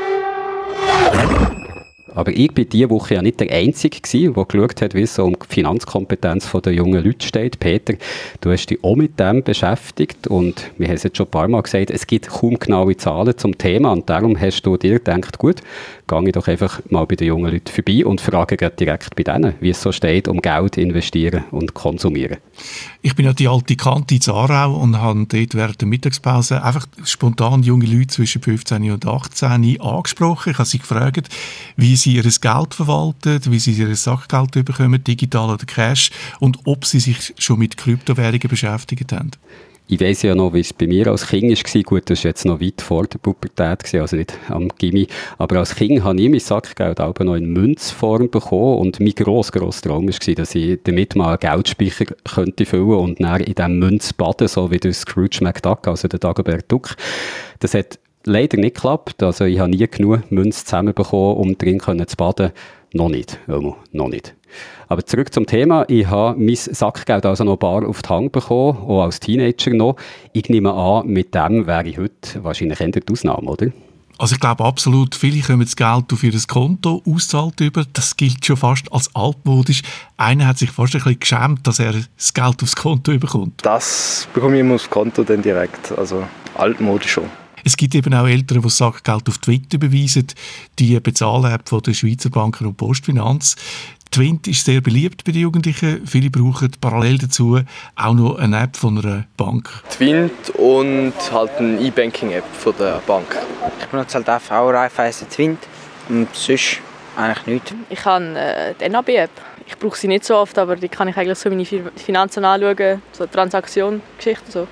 Aber 2.17 2.31
ich 2.31 2.51
bin 2.51 2.67
diese 2.67 2.89
Woche 2.89 3.13
ja 3.13 3.21
nicht 3.21 3.39
der 3.39 3.51
Einzige 3.51 4.01
gewesen, 4.01 4.33
der 4.33 4.45
geschaut 4.45 4.81
hat, 4.81 4.95
wie 4.95 5.03
es 5.03 5.13
so 5.13 5.23
um 5.23 5.33
die 5.33 5.53
Finanzkompetenz 5.53 6.51
der 6.65 6.73
jungen 6.73 7.03
Leute 7.03 7.23
steht. 7.23 7.59
Peter, 7.59 7.93
du 8.41 8.51
hast 8.51 8.71
dich 8.71 8.83
auch 8.83 8.95
mit 8.95 9.19
dem 9.19 9.43
beschäftigt 9.43 10.25
und 10.25 10.71
wir 10.79 10.87
haben 10.87 10.95
es 10.95 11.03
jetzt 11.03 11.17
schon 11.17 11.27
ein 11.27 11.31
paar 11.31 11.47
Mal 11.47 11.61
gesagt, 11.61 11.91
es 11.91 12.07
gibt 12.07 12.27
kaum 12.27 12.57
genaue 12.57 12.97
Zahlen 12.97 13.37
zum 13.37 13.55
Thema 13.55 13.91
und 13.91 14.09
darum 14.09 14.35
hast 14.39 14.63
du 14.63 14.77
dir 14.77 14.93
gedacht, 14.93 15.37
gut, 15.37 15.61
gehe 16.07 16.25
ich 16.25 16.31
doch 16.31 16.47
einfach 16.47 16.81
mal 16.89 17.05
bei 17.05 17.15
den 17.15 17.27
jungen 17.27 17.51
Leuten 17.51 17.71
vorbei 17.71 18.03
und 18.03 18.19
frage 18.19 18.57
direkt 18.71 19.15
bei 19.15 19.21
denen, 19.21 19.53
wie 19.59 19.69
es 19.69 19.79
so 19.79 19.91
steht, 19.91 20.27
um 20.27 20.41
Geld 20.41 20.77
investieren 20.77 21.43
und 21.51 21.75
konsumieren. 21.75 22.37
Ich 23.03 23.15
bin 23.15 23.25
ja 23.25 23.33
die 23.33 23.47
alte 23.47 23.75
Kante 23.75 24.15
in 24.15 24.21
Aarau 24.27 24.75
und 24.75 24.99
habe 24.99 25.25
dort 25.27 25.53
während 25.53 25.81
der 25.81 25.87
Mittagspause 25.87 26.63
einfach 26.63 26.87
spontan 27.03 27.61
junge 27.61 27.85
Leute 27.85 28.07
zwischen 28.07 28.41
15 28.41 28.89
und 28.89 29.05
18 29.05 29.79
angesprochen. 29.79 30.51
Ich 30.51 30.57
habe 30.57 30.67
sie 30.67 30.79
gefragt, 30.79 31.29
wie 31.75 31.95
sie 31.95 32.06
ihr 32.15 32.23
Geld 32.23 32.73
verwalten, 32.73 33.41
wie 33.49 33.59
sie 33.59 33.73
ihr 33.73 33.95
Sachgeld 33.95 34.51
bekommen, 34.51 35.03
digital 35.03 35.49
oder 35.49 35.65
Cash, 35.65 36.11
und 36.39 36.59
ob 36.65 36.85
sie 36.85 36.99
sich 36.99 37.33
schon 37.37 37.59
mit 37.59 37.77
Kryptowährungen 37.77 38.49
beschäftigt 38.49 39.11
haben 39.11 39.31
ich 39.89 40.01
weiß 40.01 40.23
ja 40.23 40.35
noch, 40.35 40.53
wie 40.53 40.59
es 40.59 40.73
bei 40.73 40.85
mir 40.85 41.07
als 41.07 41.27
Kind 41.27 41.49
war. 41.49 41.83
Gut, 41.83 42.09
das 42.09 42.23
war 42.23 42.29
jetzt 42.29 42.45
noch 42.45 42.59
weit 42.59 42.81
vor 42.81 43.07
der 43.07 43.19
Pubertät, 43.19 43.95
also 43.95 44.17
nicht 44.17 44.37
am 44.49 44.67
Gimmi. 44.77 45.07
Aber 45.37 45.57
als 45.57 45.75
Kind 45.75 46.03
habe 46.03 46.21
ich 46.21 46.29
mein 46.29 46.39
Sackgeld 46.41 46.99
auch 46.99 47.17
noch 47.19 47.35
in 47.35 47.53
Münzform 47.53 48.29
bekommen. 48.29 48.79
Und 48.79 48.99
mein 48.99 49.15
gross, 49.15 49.51
grosser 49.51 49.87
Traum 49.89 50.07
war, 50.07 50.35
dass 50.35 50.55
ich 50.55 50.79
damit 50.83 51.15
mal 51.15 51.29
einen 51.29 51.39
Geldspeicher 51.39 52.05
könnte 52.25 52.65
füllen 52.65 52.99
und 52.99 53.21
dann 53.21 53.39
in 53.41 53.55
diesem 53.55 53.79
Münz 53.79 54.11
baden, 54.11 54.49
so 54.49 54.69
wie 54.71 54.77
der 54.77 54.93
Scrooge 54.93 55.39
McDuck, 55.41 55.87
also 55.87 56.09
der 56.09 56.19
Dagobert 56.19 56.69
Duck. 56.69 56.95
Das 57.59 57.73
hat 57.73 57.97
leider 58.27 58.57
nicht 58.57 58.75
geklappt. 58.75 59.23
Also 59.23 59.45
ich 59.45 59.59
habe 59.59 59.69
nie 59.69 59.87
genug 59.87 60.31
Münze 60.31 60.65
zusammenbekommen, 60.65 61.37
um 61.37 61.57
drin 61.57 61.79
zu 61.79 62.15
baden. 62.17 62.51
Noch 62.93 63.09
nicht, 63.09 63.39
noch 63.47 64.07
nicht. 64.07 64.33
Aber 64.87 65.05
zurück 65.05 65.33
zum 65.33 65.45
Thema. 65.45 65.85
Ich 65.89 66.07
habe 66.07 66.39
mein 66.39 66.55
Sackgeld 66.55 67.25
also 67.25 67.43
noch 67.43 67.53
ein 67.53 67.59
paar 67.59 67.87
auf 67.87 68.01
die 68.01 68.09
Hand 68.09 68.31
bekommen, 68.31 68.77
auch 68.77 69.03
als 69.03 69.19
Teenager 69.19 69.73
noch. 69.73 69.97
Ich 70.31 70.49
nehme 70.49 70.73
an, 70.73 71.07
mit 71.07 71.35
dem 71.35 71.67
wäre 71.67 71.87
ich 71.87 71.97
heute 71.97 72.43
wahrscheinlich 72.43 72.79
eher 72.79 72.87
die 72.87 73.11
Ausnahme, 73.11 73.49
oder? 73.49 73.67
Also 74.19 74.33
ich 74.33 74.39
glaube 74.39 74.63
absolut, 74.63 75.13
viele 75.13 75.41
kommen 75.41 75.61
das 75.61 75.75
Geld 75.75 76.11
auf 76.11 76.23
ihr 76.23 76.33
Konto 76.47 77.03
auszahlt 77.05 77.59
über. 77.61 77.83
Das 77.93 78.17
gilt 78.17 78.43
schon 78.43 78.57
fast 78.57 78.91
als 78.91 79.13
altmodisch. 79.13 79.83
Einer 80.15 80.47
hat 80.47 80.57
sich 80.57 80.71
fast 80.71 80.95
ein 80.95 81.03
bisschen 81.03 81.19
geschämt, 81.19 81.67
dass 81.67 81.79
er 81.79 81.93
das 81.93 82.33
Geld 82.33 82.63
aufs 82.63 82.75
Konto 82.75 83.15
bekommt. 83.19 83.63
Das 83.63 84.27
bekomme 84.33 84.55
ich 84.55 84.61
immer 84.61 84.75
aufs 84.75 84.89
Konto 84.89 85.23
dann 85.23 85.43
direkt. 85.43 85.91
Also 85.95 86.23
altmodisch 86.55 87.11
schon. 87.11 87.29
Es 87.63 87.75
gibt 87.77 87.95
eben 87.95 88.13
auch 88.13 88.27
Eltern, 88.27 88.61
die 88.61 88.69
Sackgeld 88.69 89.27
auf 89.27 89.37
Twitter 89.39 89.75
überweisen. 89.75 90.27
Die 90.79 90.99
Bezahl-App 90.99 91.67
von 91.67 91.81
der 91.81 91.93
Schweizer 91.93 92.29
Banken 92.29 92.67
und 92.67 92.77
Postfinanz. 92.77 93.55
Twint 94.11 94.47
ist 94.47 94.65
sehr 94.65 94.81
beliebt 94.81 95.23
bei 95.25 95.31
den 95.31 95.41
Jugendlichen. 95.41 96.05
Viele 96.07 96.29
brauchen 96.29 96.71
parallel 96.79 97.17
dazu 97.17 97.59
auch 97.95 98.13
noch 98.13 98.37
eine 98.37 98.63
App 98.63 98.77
von 98.77 98.97
einer 98.97 99.25
Bank. 99.35 99.69
Twint 99.89 100.49
und 100.51 101.13
halt 101.31 101.51
eine 101.57 101.79
E-Banking-App 101.79 102.45
von 102.53 102.73
der 102.79 103.01
Bank. 103.05 103.37
Ich 103.79 103.85
benutze 103.87 104.17
halt 104.17 104.29
auch 104.29 104.69
Raiffeisen 104.69 105.29
Twint 105.29 105.59
und 106.09 106.33
sonst 106.33 106.79
eigentlich 107.17 107.45
nichts. 107.47 107.73
Ich 107.89 108.05
habe 108.05 108.25
äh, 108.37 108.73
die 108.79 108.89
NAB-App. 108.89 109.31
Ich 109.65 109.77
brauche 109.77 109.97
sie 109.97 110.07
nicht 110.07 110.23
so 110.23 110.37
oft, 110.37 110.57
aber 110.57 110.77
die 110.77 110.87
kann 110.87 111.09
ich 111.09 111.17
eigentlich 111.17 111.37
so 111.37 111.49
meine 111.49 111.65
Finanzen 111.65 112.45
anschauen, 112.45 113.01
so 113.11 113.25
Transaktionen, 113.25 114.01
Geschichten 114.17 114.49
so. 114.49 114.67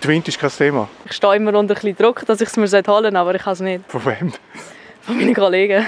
Twint 0.00 0.28
ist 0.28 0.38
kein 0.38 0.50
Thema. 0.50 0.88
Ich 1.04 1.12
stehe 1.12 1.36
immer 1.36 1.54
unter 1.54 1.74
ein 1.74 1.80
bisschen 1.80 1.96
Druck, 1.96 2.24
dass 2.24 2.40
ich 2.40 2.48
es 2.48 2.56
mir 2.56 2.62
holen 2.62 2.84
sollte, 2.86 3.18
aber 3.18 3.34
ich 3.34 3.42
kann 3.42 3.52
es 3.52 3.60
nicht. 3.60 3.84
Von 3.88 4.04
wem? 4.06 4.32
Von 5.02 5.16
meinen 5.16 5.34
Kollegen. 5.34 5.86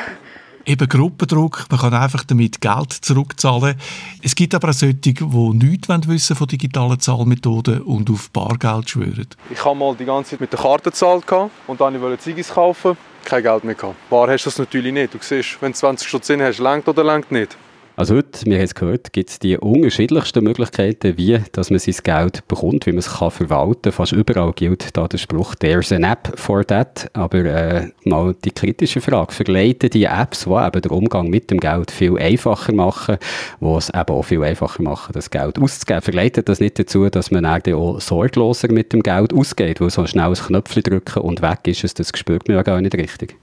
Eben 0.65 0.89
Gruppendruck, 0.89 1.67
man 1.71 1.81
kann 1.81 1.95
einfach 1.95 2.23
damit 2.23 2.61
Geld 2.61 2.93
zurückzahlen. 2.93 3.75
Es 4.23 4.35
gibt 4.35 4.55
aber 4.55 4.69
auch 4.69 4.73
solche, 4.73 4.95
die 4.95 5.15
nichts 5.23 5.89
wissen 6.09 6.37
von 6.37 6.47
digitalen 6.47 7.01
Zahlmethoden 7.01 7.83
und 7.83 8.09
auf 8.11 8.31
Bargeld 8.31 8.91
schwören. 8.91 9.27
Ich 9.51 9.65
habe 9.65 9.77
mal 9.77 9.97
die 9.97 10.05
ganze 10.05 10.33
Zeit 10.33 10.41
mit 10.41 10.53
der 10.53 10.61
Karte 10.61 10.91
gezahlt 10.91 11.25
und 11.67 11.81
dann 11.81 12.01
wollte 12.01 12.15
ich 12.15 12.21
Ziggis 12.21 12.51
kaufen. 12.51 12.97
Kein 13.25 13.43
Geld 13.43 13.65
mehr 13.65 13.75
gehabt. 13.75 13.97
Bar 14.09 14.29
hast 14.29 14.45
du 14.45 14.51
das 14.51 14.59
natürlich 14.59 14.93
nicht. 14.93 15.15
Du 15.15 15.19
siehst, 15.21 15.61
wenn 15.61 15.73
du 15.73 15.79
20 15.79 16.09
Stutz 16.09 16.29
hast, 16.31 16.59
längt 16.59 16.87
oder 16.87 17.03
längt 17.03 17.33
nicht. 17.33 17.57
Also 18.03 18.17
heute, 18.17 18.47
wir 18.47 18.57
haben 18.57 18.65
es 18.65 18.75
gehört, 18.75 19.13
gibt 19.13 19.31
es 19.31 19.39
die 19.39 19.57
unterschiedlichsten 19.57 20.43
Möglichkeiten, 20.43 21.17
wie 21.17 21.39
dass 21.53 21.71
man 21.71 21.79
sein 21.79 21.95
Geld 22.03 22.49
bekommt, 22.49 22.85
wie 22.87 22.91
man 22.91 22.99
es 22.99 23.09
kann 23.09 23.31
verwalten 23.31 23.83
kann. 23.83 23.93
Fast 23.93 24.11
überall 24.11 24.53
gilt 24.55 24.97
da 24.97 25.07
der 25.07 25.19
Spruch 25.19 25.55
«There's 25.55 25.93
an 25.93 26.03
app 26.03 26.33
for 26.35 26.67
that». 26.67 27.09
Aber 27.13 27.45
äh, 27.45 27.91
mal 28.05 28.35
die 28.45 28.51
kritische 28.51 29.01
Frage, 29.01 29.33
vergleichen 29.33 29.91
die 29.91 30.03
Apps, 30.03 30.47
die 30.47 30.51
eben 30.51 30.83
den 30.83 30.91
Umgang 30.91 31.31
mit 31.31 31.53
dem 31.53 31.61
Geld 31.61 31.93
viel 31.93 32.19
einfacher 32.19 32.73
machen, 32.73 33.19
die 33.61 33.67
es 33.67 33.89
eben 33.89 34.09
auch 34.09 34.25
viel 34.25 34.43
einfacher 34.43 34.83
machen, 34.83 35.13
das 35.13 35.31
Geld 35.31 35.61
auszugeben, 35.61 36.03
vergleitet 36.03 36.49
das 36.49 36.59
nicht 36.59 36.81
dazu, 36.81 37.09
dass 37.09 37.31
man 37.31 37.47
auch 37.47 38.01
sorgloser 38.01 38.73
mit 38.73 38.93
dem 38.93 39.05
Geld 39.05 39.33
ausgeht, 39.33 39.81
weil 39.81 39.91
so 39.91 40.05
schnell 40.09 40.31
ein 40.31 40.35
Knöpfchen 40.35 40.83
drücken 40.83 41.21
und 41.21 41.41
weg 41.41 41.61
ist 41.69 41.85
es, 41.85 41.95
das 41.95 42.11
spürt 42.13 42.49
man 42.49 42.57
ja 42.57 42.65
gar 42.65 42.81
nicht 42.81 42.97
richtig. 42.97 43.37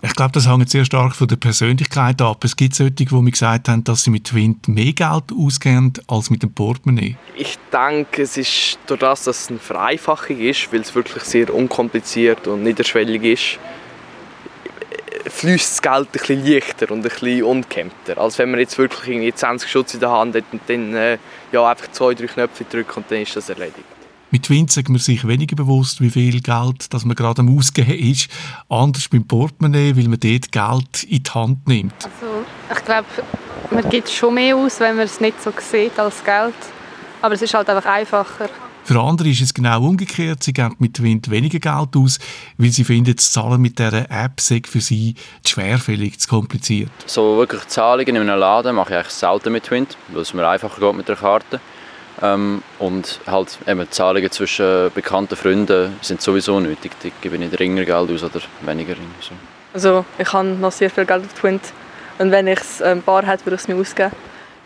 Ich 0.00 0.14
glaube, 0.14 0.32
das 0.32 0.48
hängt 0.48 0.70
sehr 0.70 0.86
stark 0.86 1.14
von 1.14 1.28
der 1.28 1.36
Persönlichkeit 1.36 2.22
ab. 2.22 2.42
Es 2.44 2.56
gibt 2.56 2.74
solche, 2.74 2.92
die 2.92 3.14
mir 3.14 3.30
gesagt 3.30 3.68
haben, 3.68 3.84
dass 3.84 4.05
sie 4.06 4.10
mit 4.10 4.24
Twint 4.24 4.68
mehr 4.68 4.92
Geld 4.92 5.24
ausgeben 5.36 5.92
als 6.06 6.30
mit 6.30 6.42
dem 6.42 6.52
Portemonnaie? 6.52 7.16
Ich 7.36 7.58
denke, 7.72 8.22
es 8.22 8.36
ist 8.36 8.78
durch 8.86 9.00
das, 9.00 9.24
dass 9.24 9.42
es 9.42 9.48
eine 9.50 9.58
Vereinfachung 9.58 10.38
ist, 10.38 10.72
weil 10.72 10.80
es 10.80 10.94
wirklich 10.94 11.24
sehr 11.24 11.52
unkompliziert 11.52 12.46
und 12.46 12.62
niederschwellig 12.62 13.22
ist, 13.22 13.58
fließt 15.28 15.72
das 15.72 15.82
Geld 15.82 16.08
ein 16.08 16.12
bisschen 16.12 16.46
leichter 16.46 16.90
und 16.90 16.98
ein 16.98 17.02
bisschen 17.02 17.42
ungekämmter. 17.42 18.18
Als 18.18 18.38
wenn 18.38 18.50
man 18.50 18.60
jetzt 18.60 18.78
wirklich 18.78 19.08
irgendwie 19.08 19.34
20 19.34 19.70
Schutz 19.70 19.94
in 19.94 20.00
der 20.00 20.10
Hand 20.10 20.34
hat 20.34 20.44
und 20.52 20.62
dann 20.68 20.94
äh, 20.94 21.18
ja, 21.52 21.68
einfach 21.68 21.90
zwei, 21.90 22.14
drei 22.14 22.26
Knöpfe 22.26 22.64
drückt 22.64 22.96
und 22.96 23.10
dann 23.10 23.22
ist 23.22 23.36
das 23.36 23.48
erledigt. 23.48 23.84
Mit 24.30 24.42
Twint 24.42 24.72
sagt 24.72 24.88
man 24.88 24.98
sich 24.98 25.26
weniger 25.26 25.54
bewusst, 25.54 26.00
wie 26.00 26.10
viel 26.10 26.40
Geld 26.40 26.92
das 26.92 27.04
man 27.04 27.14
gerade 27.14 27.40
am 27.40 27.56
Ausgeben 27.56 27.92
ist. 27.92 28.28
Anders 28.68 29.08
beim 29.08 29.26
Portemonnaie, 29.26 29.96
weil 29.96 30.08
man 30.08 30.18
dort 30.18 30.50
Geld 30.50 31.04
in 31.04 31.22
die 31.22 31.30
Hand 31.30 31.68
nimmt. 31.68 31.94
Also, 32.04 32.25
ich 32.72 32.84
glaube, 32.84 33.06
man 33.70 33.88
gibt 33.88 34.08
schon 34.08 34.34
mehr 34.34 34.56
aus, 34.56 34.80
wenn 34.80 34.96
man 34.96 35.04
es 35.06 35.20
nicht 35.20 35.42
so 35.42 35.52
sieht 35.58 35.98
als 35.98 36.24
Geld. 36.24 36.54
Aber 37.22 37.34
es 37.34 37.42
ist 37.42 37.54
halt 37.54 37.68
einfach 37.68 37.90
einfacher. 37.90 38.48
Für 38.84 39.00
andere 39.00 39.28
ist 39.28 39.40
es 39.40 39.52
genau 39.52 39.82
umgekehrt. 39.82 40.44
Sie 40.44 40.52
geben 40.52 40.76
mit 40.78 40.94
Twint 40.94 41.28
weniger 41.28 41.58
Geld 41.58 41.96
aus, 41.96 42.20
weil 42.56 42.70
sie 42.70 42.84
finden, 42.84 43.16
das 43.16 43.32
Zahlen 43.32 43.60
mit 43.60 43.80
dieser 43.80 44.08
App 44.08 44.40
sei 44.40 44.62
für 44.64 44.80
sie 44.80 45.16
zu 45.42 45.54
schwerfällig, 45.54 46.20
zu 46.20 46.28
kompliziert. 46.28 46.90
So 47.04 47.36
wirklich 47.36 47.66
Zahlungen 47.66 48.14
in 48.14 48.30
einem 48.30 48.38
Laden 48.38 48.76
mache 48.76 48.90
ich 48.90 48.96
eigentlich 48.98 49.12
selten 49.12 49.52
mit 49.52 49.64
Twint, 49.64 49.96
weil 50.12 50.22
es 50.22 50.32
mir 50.34 50.48
einfacher 50.48 50.80
geht 50.80 50.96
mit 50.96 51.08
der 51.08 51.16
Karte. 51.16 51.60
Ähm, 52.22 52.62
und 52.78 53.18
halt 53.26 53.58
eben 53.66 53.90
Zahlungen 53.90 54.30
zwischen 54.30 54.92
bekannten 54.94 55.34
Freunden 55.34 55.96
sind 56.00 56.22
sowieso 56.22 56.60
nötig. 56.60 56.92
Die 57.02 57.10
gebe 57.20 57.36
ich 57.36 57.58
ringer 57.58 57.84
Geld 57.84 58.10
aus 58.10 58.22
oder 58.22 58.40
weniger. 58.62 58.94
So. 59.20 59.34
Also 59.74 60.04
ich 60.16 60.32
habe 60.32 60.46
noch 60.46 60.70
sehr 60.70 60.90
viel 60.90 61.04
Geld 61.04 61.24
auf 61.24 61.32
Twint 61.34 61.72
und 62.18 62.30
wenn 62.30 62.46
ich 62.46 62.60
es 62.60 62.82
ein 62.82 63.02
paar 63.02 63.26
hätte, 63.26 63.46
würde 63.46 63.56
ich 63.56 63.62
es 63.62 63.68
mir 63.68 63.76
ausgeben. 63.76 64.12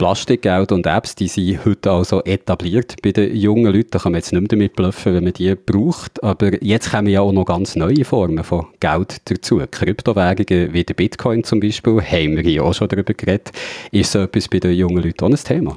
Plastikgeld 0.01 0.73
und 0.73 0.87
Apps, 0.87 1.15
die 1.15 1.29
sind 1.29 1.63
heute 1.67 1.91
also 1.91 2.25
etabliert 2.25 2.95
bei 3.03 3.13
den 3.13 3.37
jungen 3.37 3.71
Leuten. 3.71 3.91
Da 3.91 3.99
kann 3.99 4.13
man 4.13 4.21
jetzt 4.21 4.33
nicht 4.33 4.41
mehr 4.41 4.49
damit 4.49 4.75
bluffen, 4.75 5.13
wenn 5.13 5.25
man 5.25 5.35
die 5.35 5.55
braucht. 5.55 6.25
Aber 6.25 6.65
jetzt 6.65 6.91
kommen 6.91 7.09
ja 7.09 7.21
auch 7.21 7.33
noch 7.33 7.45
ganz 7.45 7.77
neue 7.77 8.07
Formen 8.07 8.43
von 8.43 8.67
Geld 8.81 9.21
dazu. 9.27 9.61
Kryptowährungen 9.71 10.73
wie 10.73 10.85
der 10.85 10.95
Bitcoin 10.95 11.45
zum 11.45 11.61
Beispiel, 11.61 12.01
haben 12.01 12.37
wir 12.39 12.51
ja 12.51 12.63
auch 12.63 12.73
schon 12.73 12.89
darüber 12.89 13.13
geredet. 13.13 13.53
Ist 13.93 14.13
so 14.13 14.21
etwas 14.21 14.49
bei 14.49 14.59
den 14.59 14.73
jungen 14.73 15.03
Leuten 15.03 15.23
auch 15.23 15.29
ein 15.29 15.37
Thema? 15.37 15.77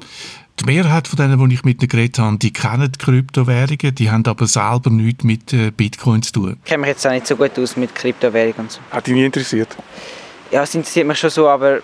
Die 0.62 0.66
Mehrheit 0.68 1.10
von 1.10 1.18
denen, 1.18 1.50
die 1.50 1.56
ich 1.56 1.66
mit 1.66 1.82
ihnen 1.82 1.90
geredet 1.90 2.20
habe, 2.20 2.38
die 2.38 2.54
kennen 2.54 2.90
die 2.94 2.98
Kryptowährungen, 3.04 3.94
die 3.94 4.10
haben 4.10 4.26
aber 4.26 4.48
selber 4.48 4.90
nichts 4.90 5.26
mit 5.26 5.52
äh, 5.52 5.72
Bitcoin 5.72 6.22
zu 6.22 6.32
tun. 6.32 6.58
Ich 6.64 6.70
kenne 6.70 6.82
mich 6.82 6.92
jetzt 6.92 7.06
auch 7.06 7.12
nicht 7.12 7.28
so 7.28 7.36
gut 7.36 7.60
aus 7.60 7.76
mit 7.76 7.94
Kryptowährungen 7.94 8.60
und 8.60 8.72
so. 8.72 8.80
Hat 8.90 9.06
dich 9.06 9.16
nie 9.16 9.26
interessiert? 9.26 9.76
Ja, 10.54 10.62
es 10.62 10.76
interessiert 10.76 11.08
mich 11.08 11.18
schon 11.18 11.32
so, 11.32 11.50
aber 11.50 11.80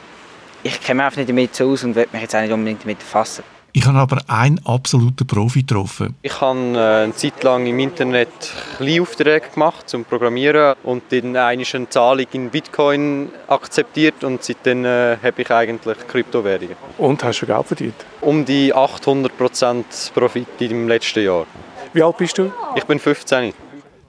ich 0.62 0.80
kenne 0.80 0.98
mich 0.98 1.06
einfach 1.06 1.18
nicht 1.18 1.30
damit 1.30 1.56
so 1.56 1.72
aus 1.72 1.84
und 1.84 1.96
will 1.96 2.08
mich 2.12 2.22
jetzt 2.22 2.36
auch 2.36 2.42
nicht 2.42 2.52
unbedingt 2.52 2.84
damit 2.84 3.00
befassen. 3.00 3.44
Ich 3.74 3.84
habe 3.88 3.98
aber 3.98 4.22
einen 4.28 4.64
absoluten 4.64 5.26
Profi 5.26 5.62
getroffen. 5.62 6.16
Ich 6.22 6.40
habe 6.40 6.60
äh, 6.76 7.04
eine 7.06 7.16
Zeit 7.16 7.42
lang 7.42 7.66
im 7.66 7.80
Internet 7.80 8.30
Kleinaufträge 8.78 9.48
gemacht 9.56 9.90
zum 9.90 10.06
Programmieren 10.06 10.76
und 10.84 11.02
dann 11.10 11.36
eine 11.36 11.64
Zahlung 11.64 12.28
in 12.32 12.52
Bitcoin 12.52 13.30
akzeptiert 13.48 14.24
und 14.24 14.44
seitdem 14.44 14.86
äh, 14.86 15.18
habe 15.18 15.42
ich 15.42 15.50
eigentlich 15.50 15.98
Kryptowährungen. 16.08 16.76
Und 17.00 17.24
hast 17.24 17.42
du 17.42 17.48
Geld 17.48 17.66
verdient? 17.66 17.96
Um 18.22 18.46
die 18.46 18.72
800% 18.72 20.14
Profit 20.14 20.48
im 20.60 20.88
letzten 20.88 21.24
Jahr. 21.24 21.48
Wie 21.94 22.04
alt 22.04 22.18
bist 22.18 22.38
du? 22.38 22.52
Ich 22.76 22.84
bin 22.84 23.00
15. 23.00 23.52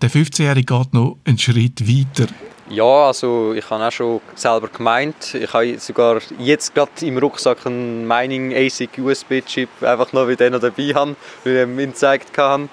Der 0.03 0.11
15-Jährige 0.11 0.75
geht 0.75 0.93
noch 0.93 1.17
einen 1.25 1.39
Schritt 1.39 1.81
weiter. 1.89 2.31
Ja, 2.71 3.09
also 3.09 3.53
ich 3.53 3.69
habe 3.69 3.85
auch 3.85 3.91
schon 3.91 4.21
selber 4.37 4.69
gemeint. 4.69 5.35
Ich 5.35 5.53
habe 5.53 5.77
sogar 5.81 6.21
jetzt 6.39 6.73
gerade 6.73 7.05
im 7.05 7.19
Rucksack 7.19 7.67
einen 7.67 8.07
Mining 8.07 8.55
ASIC 8.55 8.91
USB 8.99 9.45
Chip 9.45 9.69
einfach 9.83 10.13
noch 10.13 10.29
wie 10.29 10.37
den 10.37 10.53
noch 10.53 10.61
dabei 10.61 10.93
haben, 10.95 11.17
weil 11.43 11.57
ich 11.57 11.63
ihn 11.67 11.77
gezeigt 11.77 12.39
habe. 12.39 12.69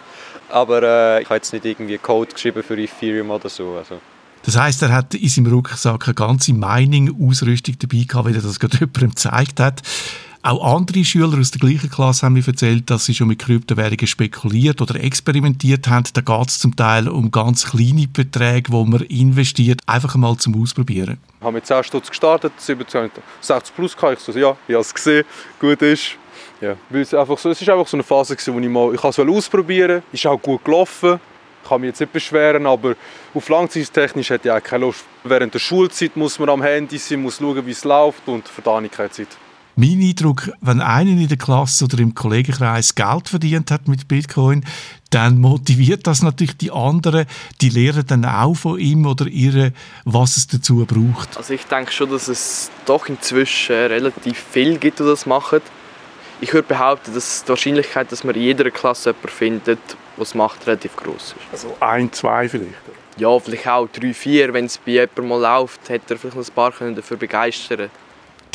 Aber 0.50 0.84
äh, 0.84 1.24
ich 1.24 1.26
habe 1.26 1.38
jetzt 1.38 1.52
nicht 1.52 1.66
irgendwie 1.66 1.98
Code 1.98 2.32
geschrieben 2.32 2.62
für 2.62 2.80
Ethereum 2.80 3.32
oder 3.32 3.50
so. 3.50 3.74
Also. 3.76 4.00
Das 4.48 4.56
heißt, 4.58 4.82
er 4.84 4.94
hat 4.94 5.14
in 5.14 5.28
seinem 5.28 5.52
Rucksack 5.52 6.08
eine 6.08 6.14
ganze 6.14 6.54
Mining-Ausrüstung 6.54 7.76
dabei 7.80 8.06
gehabt, 8.08 8.30
weil 8.30 8.36
er 8.36 8.42
das 8.42 8.62
gerade 8.62 8.78
jemandem 8.80 9.10
gezeigt 9.10 9.60
hat. 9.60 9.82
Auch 10.42 10.78
andere 10.78 11.04
Schüler 11.04 11.38
aus 11.38 11.52
der 11.52 11.60
gleichen 11.60 11.90
Klasse 11.90 12.26
haben 12.26 12.32
mir 12.32 12.48
erzählt, 12.48 12.90
dass 12.90 13.04
sie 13.04 13.14
schon 13.14 13.28
mit 13.28 13.40
Kryptowährungen 13.40 14.08
spekuliert 14.08 14.82
oder 14.82 15.04
experimentiert 15.04 15.90
haben. 15.90 16.06
Da 16.14 16.22
geht 16.22 16.48
es 16.48 16.60
zum 16.60 16.78
Teil 16.78 17.10
um 17.10 17.30
ganz 17.30 17.70
kleine 17.70 18.08
Beträge, 18.08 18.72
wo 18.72 18.86
man 18.86 19.02
investiert, 19.02 19.82
einfach 19.86 20.16
mal 20.16 20.38
zum 20.38 20.64
Ausprobieren. 20.64 21.18
Ich 21.40 21.44
habe 21.44 21.52
mit 21.52 21.66
10 21.66 21.84
Stutz 21.84 22.08
gestartet, 22.08 22.54
17, 22.56 23.12
60 23.42 23.76
plus 23.76 23.98
kann 23.98 24.14
ich 24.14 24.20
so, 24.20 24.32
ja, 24.32 24.56
ich 24.66 24.76
habe 24.76 24.82
es 24.82 24.94
gesehen, 24.94 25.26
gut 25.60 25.82
ist. 25.82 26.12
Ja, 26.62 26.78
weil 26.90 27.02
es 27.02 27.14
einfach 27.14 27.38
so, 27.38 27.50
es 27.50 27.68
einfach 27.68 27.86
so 27.86 27.98
eine 27.98 28.04
Phase 28.04 28.34
gewesen, 28.34 28.54
wo 28.54 28.60
ich 28.62 28.70
mal, 28.70 28.96
ich 28.96 29.04
es 29.04 29.20
ausprobieren, 29.20 30.04
ist 30.14 30.26
auch 30.26 30.42
gut 30.42 30.64
gelaufen. 30.64 31.20
Ich 31.64 31.70
kann 31.70 31.82
mich 31.82 31.90
jetzt 31.90 32.00
nicht 32.00 32.14
beschweren, 32.14 32.66
aber 32.66 32.96
auf 33.34 33.50
langzeittechnisch 33.50 34.30
hätte 34.30 34.48
ich 34.48 34.54
auch 34.54 34.64
keine 34.64 34.86
Lust. 34.86 35.06
Während 35.24 35.54
der 35.54 35.60
Schulzeit 35.60 36.16
muss 36.16 36.40
man 36.40 36.50
am 36.50 36.64
Handy 36.64 36.98
sein, 36.98 37.22
muss 37.22 37.38
schauen, 37.38 37.66
wie 37.66 37.72
es 37.72 37.84
läuft 37.84 38.28
und 38.28 38.48
für 38.48 38.62
da 38.62 38.82
keine 38.90 39.12
Zeit. 39.12 39.28
Mein 39.80 40.02
Eindruck, 40.02 40.50
wenn 40.60 40.82
einer 40.82 41.12
in 41.12 41.28
der 41.28 41.38
Klasse 41.38 41.86
oder 41.86 42.00
im 42.00 42.16
Kollegenkreis 42.16 42.96
Geld 42.96 43.30
verdient 43.30 43.70
hat 43.70 43.88
mit 43.88 44.08
Bitcoin, 44.08 44.66
dann 45.12 45.40
motiviert 45.40 46.08
das 46.08 46.24
natürlich 46.24 46.58
die 46.58 46.72
anderen, 46.72 47.28
die 47.62 47.70
lernen 47.70 48.04
dann 48.08 48.26
auch 48.26 48.56
von 48.56 48.80
ihm 48.80 49.06
oder 49.06 49.28
ihr, 49.28 49.72
was 50.04 50.38
es 50.38 50.48
dazu 50.48 50.84
braucht. 50.88 51.38
Also 51.38 51.54
ich 51.54 51.64
denke 51.66 51.92
schon, 51.92 52.10
dass 52.10 52.28
es 52.28 52.72
doch 52.88 53.08
inzwischen 53.08 53.76
relativ 53.76 54.40
viel 54.40 54.80
gibt, 54.80 55.00
die 55.00 55.04
das 55.04 55.28
machen. 55.28 55.62
Ich 56.40 56.54
würde 56.54 56.68
behaupten, 56.68 57.14
dass 57.14 57.44
die 57.44 57.50
Wahrscheinlichkeit, 57.50 58.12
dass 58.12 58.24
man 58.24 58.36
in 58.36 58.42
jeder 58.42 58.70
Klasse 58.70 59.10
jemanden 59.10 59.30
findet, 59.30 59.80
was 60.18 60.36
macht, 60.36 60.68
relativ 60.68 60.96
groß 60.96 61.16
ist. 61.16 61.36
Also 61.52 61.76
ein, 61.80 62.12
zwei 62.14 62.48
vielleicht? 62.48 62.74
Ja, 63.18 63.40
vielleicht 63.40 63.68
auch 63.68 63.88
drei, 63.88 64.14
vier. 64.14 64.54
Wenn 64.54 64.66
es 64.66 64.78
bei 64.78 64.92
jemandem 64.92 65.28
mal 65.30 65.42
läuft, 65.42 65.90
hätte 65.90 66.14
er 66.14 66.20
vielleicht 66.20 66.38
ein 66.38 66.54
paar 66.54 66.72
dafür 66.96 67.18
begeistern 67.18 67.78
können. 67.78 67.92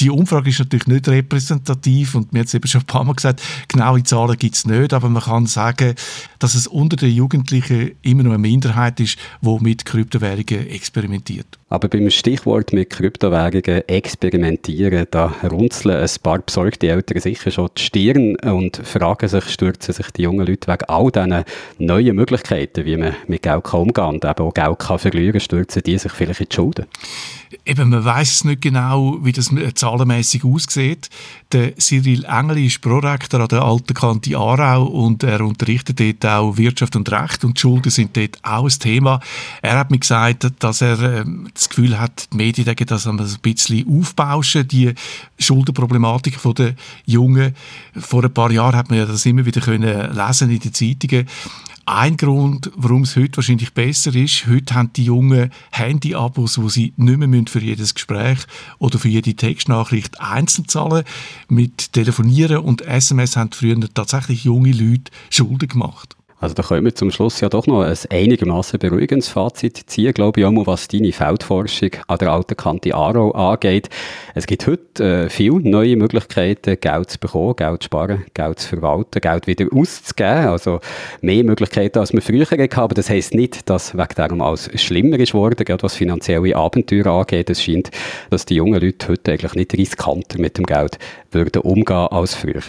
Die 0.00 0.10
Umfrage 0.10 0.50
ist 0.50 0.58
natürlich 0.58 0.86
nicht 0.86 1.08
repräsentativ 1.08 2.14
und 2.14 2.32
mir 2.32 2.42
es 2.42 2.54
eben 2.54 2.66
schon 2.66 2.82
ein 2.82 2.86
paar 2.86 3.04
Mal 3.04 3.14
gesagt, 3.14 3.42
genaue 3.68 4.02
Zahlen 4.02 4.36
gibt 4.36 4.54
es 4.54 4.66
nicht, 4.66 4.92
aber 4.92 5.08
man 5.08 5.22
kann 5.22 5.46
sagen, 5.46 5.94
dass 6.38 6.54
es 6.54 6.66
unter 6.66 6.96
den 6.96 7.12
Jugendlichen 7.12 7.92
immer 8.02 8.22
noch 8.22 8.32
eine 8.32 8.38
Minderheit 8.38 8.98
ist, 9.00 9.18
die 9.40 9.58
mit 9.60 9.84
Kryptowährungen 9.84 10.68
experimentiert. 10.68 11.46
Aber 11.68 11.88
beim 11.88 12.10
Stichwort 12.10 12.72
mit 12.72 12.90
Kryptowährungen 12.90 13.88
experimentieren, 13.88 15.06
da 15.10 15.34
runzeln 15.50 16.02
ein 16.02 16.10
paar 16.22 16.40
besorgte 16.40 16.88
Eltern 16.88 17.20
sicher 17.20 17.50
schon 17.50 17.70
die 17.76 17.82
Stirn 17.82 18.36
und 18.36 18.76
fragen 18.76 19.28
sich, 19.28 19.44
stürzen 19.48 19.94
sich 19.94 20.10
die 20.10 20.22
jungen 20.22 20.46
Leute 20.46 20.70
wegen 20.70 20.84
all 20.84 21.10
diesen 21.10 21.44
neuen 21.78 22.16
Möglichkeiten, 22.16 22.84
wie 22.84 22.96
man 22.96 23.14
mit 23.26 23.42
Geld 23.42 23.64
kann 23.64 23.80
umgehen 23.80 24.04
und 24.04 24.24
eben 24.24 24.44
auch 24.44 24.52
Geld 24.52 24.78
kann 24.78 24.98
verlieren, 24.98 25.40
stürzen 25.40 25.82
die 25.82 25.96
sich 25.96 26.12
vielleicht 26.12 26.40
in 26.40 26.48
die 26.50 26.54
Schulden? 26.54 26.86
Eben, 27.64 27.90
man 27.90 28.04
weiß 28.04 28.44
nicht 28.44 28.62
genau, 28.62 29.18
wie 29.22 29.32
das 29.32 29.50
zahlenmäßig 29.74 30.44
aussieht. 30.44 31.10
Der 31.52 31.76
Cyril 31.76 32.24
Engel 32.24 32.66
ist 32.66 32.80
Prorektor 32.80 33.40
an 33.40 33.48
der 33.48 33.62
Alten 33.62 33.94
Kante 33.94 34.36
Aarau 34.36 34.84
und 34.84 35.22
er 35.22 35.40
unterrichtet 35.42 36.00
dort 36.00 36.26
auch 36.26 36.56
Wirtschaft 36.56 36.96
und 36.96 37.10
Recht 37.10 37.44
und 37.44 37.58
Schulden 37.58 37.90
sind 37.90 38.16
dort 38.16 38.38
auch 38.42 38.64
ein 38.64 38.78
Thema. 38.78 39.20
Er 39.60 39.78
hat 39.78 39.90
mir 39.90 39.98
gesagt, 39.98 40.50
dass 40.58 40.80
er 40.80 41.00
äh, 41.00 41.24
das 41.52 41.68
Gefühl 41.68 41.98
hat, 41.98 42.28
die 42.32 42.36
Medien 42.36 42.64
denken 42.64 42.86
das 42.86 43.06
ein 43.06 43.16
bisschen 43.42 43.86
aufbauschen, 43.88 44.66
die 44.66 44.94
Schuldenproblematik 45.38 46.38
der 46.56 46.74
Jungen. 47.04 47.54
Vor 47.96 48.24
ein 48.24 48.32
paar 48.32 48.50
Jahren 48.50 48.76
hat 48.76 48.88
man 48.88 48.98
ja 48.98 49.06
das 49.06 49.26
immer 49.26 49.44
wieder 49.44 49.60
können 49.60 50.14
lesen 50.14 50.50
in 50.50 50.58
den 50.58 50.74
Zeitungen. 50.74 51.28
Ein 51.94 52.16
Grund, 52.16 52.70
warum 52.74 53.02
es 53.02 53.16
heute 53.16 53.36
wahrscheinlich 53.36 53.74
besser 53.74 54.14
ist. 54.14 54.46
Heute 54.46 54.74
haben 54.74 54.92
die 54.94 55.04
Jungen 55.04 55.52
Handy-Abos, 55.72 56.60
wo 56.60 56.70
sie 56.70 56.94
nicht 56.96 57.18
mehr 57.18 57.44
für 57.46 57.60
jedes 57.60 57.94
Gespräch 57.94 58.38
oder 58.78 58.98
für 58.98 59.08
jede 59.08 59.34
Textnachricht 59.34 60.18
einzeln 60.18 60.68
zahlen. 60.68 61.04
Mit 61.48 61.92
Telefonieren 61.92 62.58
und 62.58 62.80
SMS 62.80 63.36
haben 63.36 63.52
früher 63.52 63.78
tatsächlich 63.92 64.44
junge 64.44 64.72
Leute 64.72 65.12
Schulden 65.28 65.68
gemacht. 65.68 66.16
Also 66.42 66.56
da 66.56 66.64
können 66.64 66.84
wir 66.84 66.94
zum 66.94 67.12
Schluss 67.12 67.40
ja 67.40 67.48
doch 67.48 67.68
noch 67.68 67.82
ein 67.82 67.96
einigermaßen 68.10 68.80
beruhigendes 68.80 69.28
Fazit 69.28 69.84
ziehen, 69.86 70.12
glaube 70.12 70.40
ich, 70.40 70.46
auch 70.46 70.50
mal, 70.50 70.66
was 70.66 70.88
deine 70.88 71.12
Feldforschung 71.12 71.90
an 72.08 72.18
der 72.18 72.32
alten 72.32 72.56
Kante 72.56 72.96
Aarau 72.96 73.30
angeht. 73.30 73.88
Es 74.34 74.48
gibt 74.48 74.66
heute 74.66 75.04
äh, 75.04 75.30
viele 75.30 75.60
neue 75.60 75.96
Möglichkeiten, 75.96 76.78
Geld 76.80 77.10
zu 77.10 77.20
bekommen, 77.20 77.54
Geld 77.54 77.84
zu 77.84 77.86
sparen, 77.86 78.24
Geld 78.34 78.58
zu 78.58 78.70
verwalten, 78.70 79.20
Geld 79.20 79.46
wieder 79.46 79.66
auszugeben. 79.72 80.48
Also 80.48 80.80
mehr 81.20 81.44
Möglichkeiten, 81.44 82.00
als 82.00 82.12
wir 82.12 82.20
früher 82.20 82.44
hatten. 82.44 82.74
Aber 82.74 82.94
das 82.96 83.08
heisst 83.08 83.34
nicht, 83.34 83.70
dass 83.70 83.96
wegen 83.96 84.14
darum 84.16 84.40
alles 84.40 84.68
schlimmer 84.82 85.20
ist 85.20 85.34
worden, 85.34 85.64
gerade 85.64 85.84
was 85.84 85.94
finanzielle 85.94 86.56
Abenteuer 86.56 87.06
angeht. 87.06 87.50
Es 87.50 87.62
scheint, 87.62 87.92
dass 88.30 88.46
die 88.46 88.56
jungen 88.56 88.80
Leute 88.80 89.06
heute 89.06 89.30
eigentlich 89.30 89.54
nicht 89.54 89.74
riskanter 89.74 90.40
mit 90.40 90.58
dem 90.58 90.66
Geld 90.66 90.98
würden 91.30 91.62
umgehen 91.62 92.08
als 92.08 92.34
früher. 92.34 92.62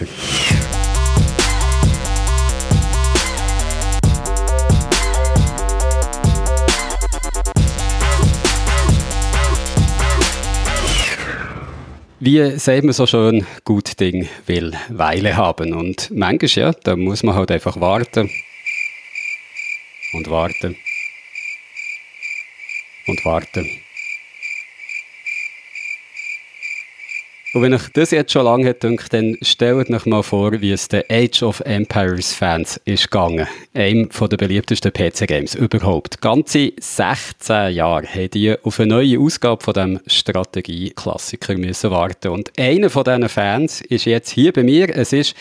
Wie 12.25 12.57
sagt 12.57 12.85
man 12.85 12.93
so 12.93 13.05
schön, 13.05 13.45
gut 13.65 13.99
Ding 13.99 14.29
will 14.45 14.71
Weile 14.87 15.35
haben. 15.35 15.73
Und 15.73 16.09
manchmal, 16.11 16.67
ja, 16.67 16.71
da 16.71 16.95
muss 16.95 17.21
man 17.21 17.35
halt 17.35 17.51
einfach 17.51 17.81
warten. 17.81 18.31
Und 20.13 20.29
warten. 20.29 20.77
Und 23.07 23.25
warten. 23.25 23.82
Und 27.53 27.61
wenn 27.61 27.73
euch 27.75 27.87
das 27.93 28.09
jetzt 28.09 28.31
schon 28.31 28.45
lange 28.45 28.73
gedacht, 28.73 29.13
dann 29.13 29.37
stellt 29.43 29.87
euch 29.87 30.05
mal 30.07 30.23
vor, 30.23 30.59
wie 30.59 30.71
es 30.71 30.87
den 30.87 31.03
Age 31.07 31.43
of 31.43 31.59
Empires 31.59 32.33
Fans 32.33 32.81
ist 32.83 33.11
gegangen. 33.11 33.47
Einem 33.75 34.09
der 34.09 34.37
beliebtesten 34.37 34.91
PC-Games 34.91 35.53
überhaupt. 35.53 36.19
Ganze 36.19 36.73
16 36.79 37.75
Jahre 37.75 38.07
haben 38.07 38.31
die 38.31 38.55
auf 38.63 38.79
eine 38.79 38.95
neue 38.95 39.19
Ausgabe 39.19 39.63
von 39.63 39.75
diesem 39.75 39.99
Strategie-Klassiker 40.07 41.55
müssen 41.55 41.91
warten. 41.91 42.29
Und 42.29 42.51
einer 42.57 42.89
von 42.89 43.03
diesen 43.03 43.29
Fans 43.29 43.81
ist 43.81 44.05
jetzt 44.05 44.31
hier 44.31 44.51
bei 44.51 44.63
mir. 44.63 44.89
Es 44.89 45.13
ist 45.13 45.35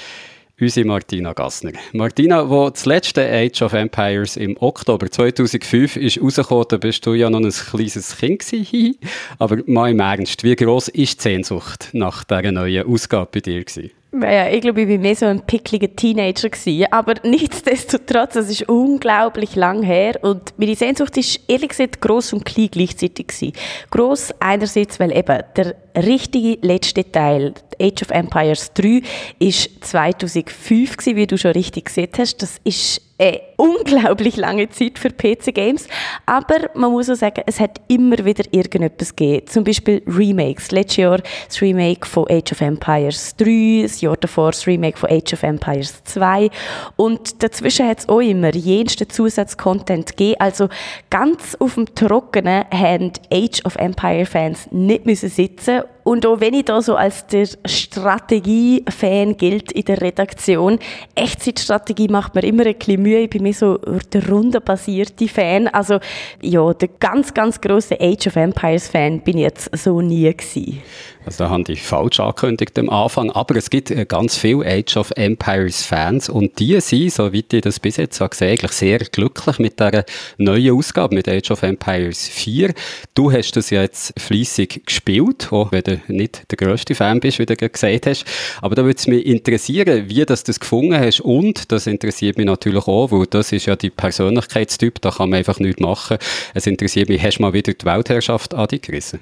unsere 0.62 0.86
Martina 0.86 1.32
Gassner. 1.32 1.72
Martina, 1.92 2.48
wo 2.48 2.70
das 2.70 2.86
letzte 2.86 3.28
Age 3.28 3.62
of 3.62 3.72
Empires 3.72 4.36
im 4.36 4.56
Oktober 4.60 5.10
2005 5.10 5.96
ist 5.96 6.22
rausgekommen, 6.22 6.66
da 6.68 6.76
bist 6.76 7.04
du 7.04 7.14
ja 7.14 7.28
noch 7.28 7.40
ein 7.40 7.50
kleines 7.50 8.16
Kind 8.16 8.46
gewesen. 8.48 8.96
Aber 9.38 9.58
mal 9.66 9.90
im 9.90 10.00
Ernst, 10.00 10.44
wie 10.44 10.56
gross 10.56 10.88
ist 10.88 11.18
die 11.18 11.22
Sehnsucht 11.22 11.88
nach 11.92 12.24
dieser 12.24 12.52
neuen 12.52 12.86
Ausgabe 12.86 13.28
bei 13.32 13.40
dir 13.40 13.64
gewesen? 13.64 13.90
Ja, 14.14 14.46
ich 14.48 14.60
glaube, 14.60 14.82
ich 14.82 14.88
war 14.88 14.98
mehr 14.98 15.16
so 15.16 15.24
ein 15.24 15.40
pickliger 15.40 15.96
Teenager. 15.96 16.50
Gewesen. 16.50 16.86
Aber 16.90 17.14
nichtsdestotrotz, 17.24 18.36
es 18.36 18.50
ist 18.50 18.68
unglaublich 18.68 19.56
lang 19.56 19.82
her. 19.82 20.18
Und 20.22 20.52
meine 20.58 20.76
Sehnsucht 20.76 21.16
ist 21.16 21.40
ehrlich 21.48 21.70
gesagt 21.70 22.00
gross 22.00 22.32
und 22.32 22.44
klein 22.44 22.68
gleichzeitig. 22.70 23.28
Gewesen. 23.28 23.52
Gross 23.90 24.34
einerseits, 24.38 25.00
weil 25.00 25.16
eben 25.16 25.42
der 25.56 25.76
richtige 25.96 26.58
letzte 26.66 27.10
Teil, 27.10 27.54
Age 27.80 28.02
of 28.02 28.10
Empires 28.10 28.72
3, 28.74 29.02
ist 29.38 29.84
2005 29.84 30.96
gewesen, 30.96 31.16
wie 31.16 31.26
du 31.26 31.38
schon 31.38 31.52
richtig 31.52 31.86
gesehen 31.86 32.10
hast. 32.16 32.42
Das 32.42 32.56
ist 32.64 33.00
eine 33.22 33.40
unglaublich 33.56 34.36
lange 34.36 34.68
Zeit 34.70 34.98
für 34.98 35.10
PC-Games. 35.10 35.86
Aber 36.26 36.70
man 36.74 36.90
muss 36.90 37.08
auch 37.08 37.14
sagen, 37.14 37.42
es 37.46 37.60
hat 37.60 37.80
immer 37.86 38.24
wieder 38.24 38.44
irgendetwas 38.50 39.14
gegeben. 39.14 39.46
Zum 39.46 39.64
Beispiel 39.64 40.02
Remakes. 40.06 40.72
Letztes 40.72 40.96
Jahr 40.96 41.20
das 41.46 41.62
Remake 41.62 42.06
von 42.06 42.24
Age 42.28 42.52
of 42.52 42.60
Empires 42.60 43.36
3, 43.36 43.82
das 43.82 44.00
Jahr 44.00 44.16
davor 44.16 44.50
das 44.50 44.66
Remake 44.66 44.98
von 44.98 45.10
Age 45.10 45.34
of 45.34 45.42
Empires 45.44 46.02
2. 46.04 46.50
Und 46.96 47.42
dazwischen 47.42 47.86
hat 47.86 48.00
es 48.00 48.08
auch 48.08 48.20
immer 48.20 48.54
jensten 48.54 49.08
Zusatzcontent 49.08 50.16
gegeben. 50.16 50.40
Also 50.40 50.68
ganz 51.10 51.56
auf 51.60 51.74
dem 51.74 51.94
Trockenen 51.94 52.64
haben 52.72 53.12
Age 53.32 53.64
of 53.64 53.76
Empire-Fans 53.76 54.68
nicht 54.72 55.06
müssen 55.06 55.28
sitzen 55.28 55.81
para 55.82 56.01
und 56.04 56.26
auch 56.26 56.40
wenn 56.40 56.54
ich 56.54 56.64
da 56.64 56.82
so 56.82 56.96
als 56.96 57.26
der 57.26 57.48
Strategie-Fan 57.64 59.36
gilt 59.36 59.72
in 59.72 59.84
der 59.84 60.00
Redaktion, 60.00 60.78
Echtzeitstrategie 61.14 62.08
macht 62.08 62.34
mir 62.34 62.42
immer 62.44 62.66
ein 62.66 62.74
bisschen 62.74 63.02
Mühe. 63.02 63.20
Ich 63.20 63.30
bin 63.30 63.42
mehr 63.42 63.54
so 63.54 63.78
der 64.12 64.28
rundenbasierte 64.28 65.28
Fan. 65.28 65.68
Also, 65.68 66.00
ja, 66.40 66.72
der 66.74 66.88
ganz, 67.00 67.34
ganz 67.34 67.60
große 67.60 68.00
Age 68.00 68.26
of 68.26 68.36
Empires 68.36 68.88
Fan 68.88 69.20
bin 69.20 69.38
ich 69.38 69.44
jetzt 69.44 69.76
so 69.76 70.00
nie 70.00 70.30
gewesen. 70.30 70.82
Also 71.24 71.44
da 71.44 71.50
haben 71.50 71.64
die 71.64 71.76
falsch 71.76 72.18
angekündigt 72.18 72.76
am 72.78 72.90
Anfang, 72.90 73.30
aber 73.30 73.54
es 73.56 73.70
gibt 73.70 73.90
äh, 73.90 74.04
ganz 74.04 74.36
viele 74.36 74.66
Age 74.66 74.96
of 74.96 75.12
Empires 75.14 75.84
Fans 75.84 76.28
und 76.28 76.58
die 76.58 76.80
sind, 76.80 77.12
soweit 77.12 77.52
ich 77.52 77.60
das 77.60 77.78
bis 77.78 77.96
jetzt 77.96 78.18
gesehen, 78.18 78.50
eigentlich 78.50 78.72
sehr 78.72 78.98
glücklich 78.98 79.58
mit 79.58 79.78
dieser 79.78 80.04
neuen 80.38 80.76
Ausgabe, 80.76 81.14
mit 81.14 81.28
Age 81.28 81.52
of 81.52 81.62
Empires 81.62 82.26
4. 82.26 82.74
Du 83.14 83.30
hast 83.30 83.52
das 83.56 83.70
ja 83.70 83.82
jetzt 83.82 84.18
fließig 84.18 84.82
gespielt, 84.84 85.52
auch 85.52 85.70
wenn 85.70 85.84
du 86.06 86.12
nicht 86.12 86.50
der 86.50 86.56
grösste 86.56 86.94
Fan 86.94 87.20
bist, 87.20 87.38
wie 87.38 87.46
du 87.46 87.56
gesagt 87.56 88.06
hast. 88.06 88.24
Aber 88.60 88.74
da 88.74 88.84
würde 88.84 88.98
es 88.98 89.06
mich 89.06 89.26
interessieren, 89.26 90.08
wie 90.08 90.24
das 90.24 90.44
das 90.44 90.60
gefunden 90.60 90.98
hast 90.98 91.20
und 91.20 91.70
das 91.72 91.86
interessiert 91.86 92.36
mich 92.36 92.46
natürlich 92.46 92.86
auch, 92.86 93.10
weil 93.10 93.26
das 93.26 93.52
ist 93.52 93.66
ja 93.66 93.76
die 93.76 93.90
Persönlichkeitstyp, 93.90 95.00
da 95.00 95.10
kann 95.10 95.30
man 95.30 95.38
einfach 95.38 95.58
nichts 95.58 95.80
machen. 95.80 96.18
Es 96.54 96.66
interessiert 96.66 97.08
mich, 97.08 97.22
hast 97.22 97.38
du 97.38 97.42
mal 97.42 97.52
wieder 97.52 97.72
die 97.72 97.84
Weltherrschaft 97.84 98.54
an 98.54 98.68
dich 98.68 98.82
gerissen? 98.82 99.20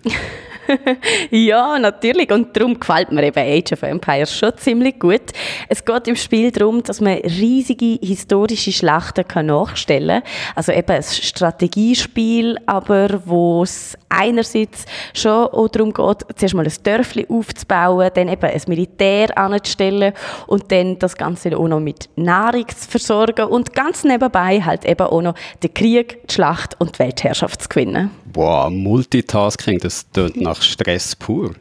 ja, 1.30 1.78
natürlich. 1.78 2.30
Und 2.30 2.56
darum 2.56 2.78
gefällt 2.78 3.12
mir 3.12 3.24
eben 3.24 3.38
Age 3.38 3.72
of 3.72 3.82
Empires 3.82 4.36
schon 4.36 4.56
ziemlich 4.56 4.98
gut. 4.98 5.22
Es 5.68 5.84
geht 5.84 6.08
im 6.08 6.16
Spiel 6.16 6.50
darum, 6.50 6.82
dass 6.82 7.00
man 7.00 7.18
riesige 7.18 7.98
historische 8.00 8.72
Schlachten 8.72 9.24
nachstellen 9.46 10.22
kann. 10.22 10.32
Also 10.54 10.72
eben 10.72 10.90
ein 10.90 11.02
Strategiespiel, 11.02 12.58
aber 12.66 13.22
wo 13.24 13.62
es 13.62 13.96
einerseits 14.10 14.84
schon 15.14 15.46
auch 15.46 15.68
darum 15.68 15.92
geht, 15.92 16.26
zuerst 16.36 16.54
mal 16.54 16.66
ein 16.66 16.72
Dörfli 16.82 17.26
aufzubauen, 17.28 18.10
dann 18.14 18.28
eben 18.28 18.42
ein 18.42 18.62
Militär 18.66 19.36
anzustellen 19.38 20.12
und 20.46 20.70
dann 20.70 20.98
das 20.98 21.16
Ganze 21.16 21.56
auch 21.56 21.68
noch 21.68 21.80
mit 21.80 22.10
Nahrung 22.16 22.68
zu 22.68 22.90
versorgen 22.90 23.46
und 23.46 23.72
ganz 23.72 24.04
nebenbei 24.04 24.60
halt 24.60 24.84
eben 24.84 25.06
auch 25.06 25.22
noch 25.22 25.34
den 25.62 25.72
Krieg, 25.72 26.26
die 26.28 26.34
Schlacht 26.34 26.76
und 26.78 26.94
die 26.94 26.98
Weltherrschaft 26.98 27.62
zu 27.62 27.68
gewinnen. 27.68 28.10
Boah, 28.32 28.70
Multitasking, 28.70 29.78
das 29.78 30.10
tönt 30.10 30.40
nach 30.40 30.60
Stress 30.60 31.16
pur. 31.16 31.54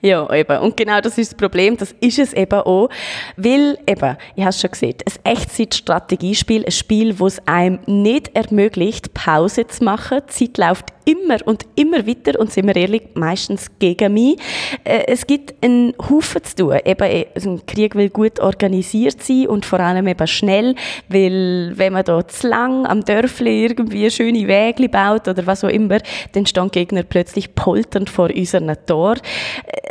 Ja, 0.00 0.30
eben. 0.32 0.58
Und 0.58 0.76
genau 0.76 1.00
das 1.00 1.18
ist 1.18 1.32
das 1.32 1.36
Problem. 1.36 1.76
Das 1.76 1.94
ist 2.00 2.18
es 2.18 2.32
eben 2.32 2.60
auch. 2.60 2.88
Weil, 3.36 3.78
eben, 3.86 4.16
ich 4.34 4.42
habe 4.42 4.50
es 4.50 4.60
schon 4.60 4.70
gesehen, 4.70 4.96
ein 5.04 5.32
Echtzeit-Strategiespiel, 5.32 6.64
ein 6.64 6.70
Spiel, 6.70 7.14
das 7.14 7.30
es 7.30 7.46
einem 7.46 7.78
nicht 7.86 8.34
ermöglicht, 8.34 9.14
Pause 9.14 9.66
zu 9.66 9.84
machen. 9.84 10.20
Die 10.28 10.52
Zeit 10.52 10.58
läuft 10.58 10.86
immer 11.04 11.38
und 11.44 11.66
immer 11.76 12.06
weiter 12.06 12.38
und 12.38 12.52
sind 12.52 12.66
wir 12.66 12.76
ehrlich, 12.76 13.02
meistens 13.14 13.70
gegen 13.78 14.14
mich. 14.14 14.36
Äh, 14.84 15.04
es 15.06 15.26
gibt 15.26 15.54
einen 15.64 15.94
Haufen 15.98 16.44
zu 16.44 16.56
tun. 16.56 16.78
Eben, 16.84 17.02
äh, 17.02 17.26
ein 17.34 17.64
Krieg 17.66 17.94
will 17.94 18.10
gut 18.10 18.40
organisiert 18.40 19.22
sein 19.22 19.46
und 19.48 19.64
vor 19.64 19.80
allem 19.80 20.06
eben 20.06 20.26
schnell, 20.26 20.74
weil 21.08 21.72
wenn 21.74 21.92
man 21.92 22.04
da 22.04 22.26
zu 22.26 22.48
lang 22.48 22.86
am 22.86 23.04
Dörfli 23.04 23.64
irgendwie 23.64 24.10
schöne 24.10 24.46
Wege 24.46 24.88
baut 24.88 25.26
oder 25.28 25.46
was 25.46 25.64
auch 25.64 25.68
immer, 25.68 25.98
dann 26.32 26.46
stehen 26.46 26.70
Gegner 26.70 27.02
plötzlich 27.02 27.54
polternd 27.54 28.10
vor 28.10 28.30
unserem 28.30 28.74
Tor. 28.86 29.16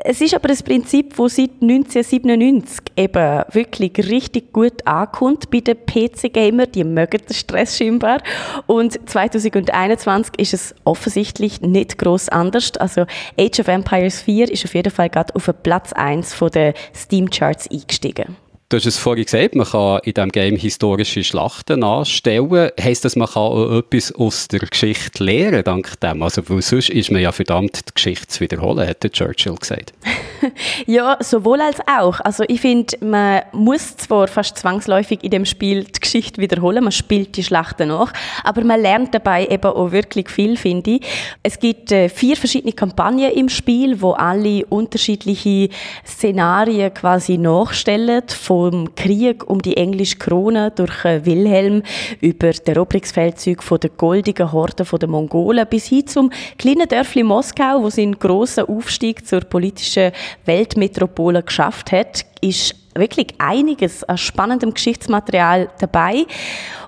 Es 0.03 0.21
ist 0.21 0.33
aber 0.33 0.49
ein 0.49 0.57
Prinzip, 0.57 1.15
das 1.15 1.35
seit 1.35 1.51
1997 1.61 2.79
eben 2.95 3.43
wirklich 3.51 3.97
richtig 4.09 4.53
gut 4.53 4.85
ankommt 4.87 5.49
bei 5.51 5.59
den 5.59 5.77
PC-Gamer. 5.85 6.67
Die 6.67 6.83
mögen 6.83 7.21
den 7.27 7.33
Stress 7.33 7.77
scheinbar. 7.77 8.21
Und 8.65 8.99
2021 9.09 10.39
ist 10.39 10.53
es 10.53 10.75
offensichtlich 10.83 11.61
nicht 11.61 11.97
groß 11.97 12.29
anders. 12.29 12.75
Also 12.77 13.05
Age 13.37 13.59
of 13.59 13.67
Empires 13.67 14.21
4 14.21 14.51
ist 14.51 14.65
auf 14.65 14.73
jeden 14.73 14.91
Fall 14.91 15.09
gerade 15.09 15.35
auf 15.35 15.49
Platz 15.63 15.93
1 15.93 16.37
der 16.53 16.73
Steam-Charts 16.95 17.69
eingestiegen. 17.69 18.35
Du 18.71 18.77
hast 18.77 18.85
es 18.85 18.99
vorhin 18.99 19.25
gesagt, 19.25 19.55
man 19.55 19.65
kann 19.65 19.99
in 20.03 20.13
diesem 20.13 20.31
Game 20.31 20.55
historische 20.55 21.23
Schlachten 21.23 21.83
anstellen. 21.83 22.69
Heißt 22.79 23.03
das, 23.03 23.15
man 23.15 23.27
kann 23.27 23.41
auch 23.41 23.79
etwas 23.79 24.11
aus 24.13 24.47
der 24.47 24.59
Geschichte 24.59 25.23
lernen 25.23 25.63
dank 25.63 25.99
dem? 26.01 26.21
Also, 26.21 26.47
weil 26.47 26.61
sonst 26.61 26.91
ist 26.91 27.09
man 27.09 27.19
ja 27.19 27.31
verdammt, 27.31 27.79
die 27.89 27.93
Geschichte 27.95 28.27
zu 28.27 28.41
wiederholen, 28.41 28.87
hat 28.87 29.01
Churchill 29.11 29.55
gesagt. 29.55 29.93
Ja, 30.85 31.17
sowohl 31.19 31.61
als 31.61 31.79
auch. 31.81 32.19
Also 32.21 32.43
ich 32.47 32.61
finde, 32.61 32.97
man 33.01 33.41
muss 33.51 33.97
zwar 33.97 34.27
fast 34.27 34.57
zwangsläufig 34.57 35.23
in 35.23 35.31
dem 35.31 35.45
Spiel 35.45 35.83
die 35.83 35.99
Geschichte 35.99 36.41
wiederholen, 36.41 36.83
man 36.83 36.91
spielt 36.91 37.35
die 37.37 37.43
Schlachten 37.43 37.89
nach, 37.89 38.13
aber 38.43 38.63
man 38.63 38.81
lernt 38.81 39.13
dabei 39.13 39.45
eben 39.47 39.65
auch 39.65 39.91
wirklich 39.91 40.29
viel, 40.29 40.57
finde 40.57 40.91
ich. 40.91 41.01
Es 41.43 41.59
gibt 41.59 41.91
äh, 41.91 42.09
vier 42.09 42.37
verschiedene 42.37 42.73
Kampagnen 42.73 43.31
im 43.31 43.49
Spiel, 43.49 44.01
wo 44.01 44.11
alle 44.11 44.65
unterschiedliche 44.67 45.69
Szenarien 46.07 46.93
quasi 46.93 47.37
nachstellen, 47.37 48.23
vom 48.59 48.93
Krieg 48.95 49.49
um 49.49 49.61
die 49.61 49.77
englische 49.77 50.17
Krone 50.17 50.71
durch 50.71 51.05
äh, 51.05 51.25
Wilhelm 51.25 51.81
über 52.19 52.51
den 52.51 52.75
Eroberungsfeldzug 52.75 53.63
von 53.63 53.79
der 53.79 53.89
goldigen 53.91 54.51
Horde 54.51 54.83
der 54.83 55.09
Mongolen 55.09 55.65
bis 55.69 55.87
hin 55.87 56.05
zum 56.05 56.29
kleinen 56.57 56.87
Dörfli 56.87 57.23
Moskau, 57.23 57.81
wo 57.81 57.89
seinen 57.89 58.19
grossen 58.19 58.65
Aufstieg 58.65 59.25
zur 59.25 59.41
politischen 59.41 60.11
Weltmetropole 60.45 61.41
geschafft 61.41 61.93
hat, 61.93 62.25
ist 62.41 62.75
wirklich 62.95 63.27
einiges 63.37 64.03
an 64.03 64.17
spannendem 64.17 64.73
Geschichtsmaterial 64.73 65.69
dabei. 65.79 66.25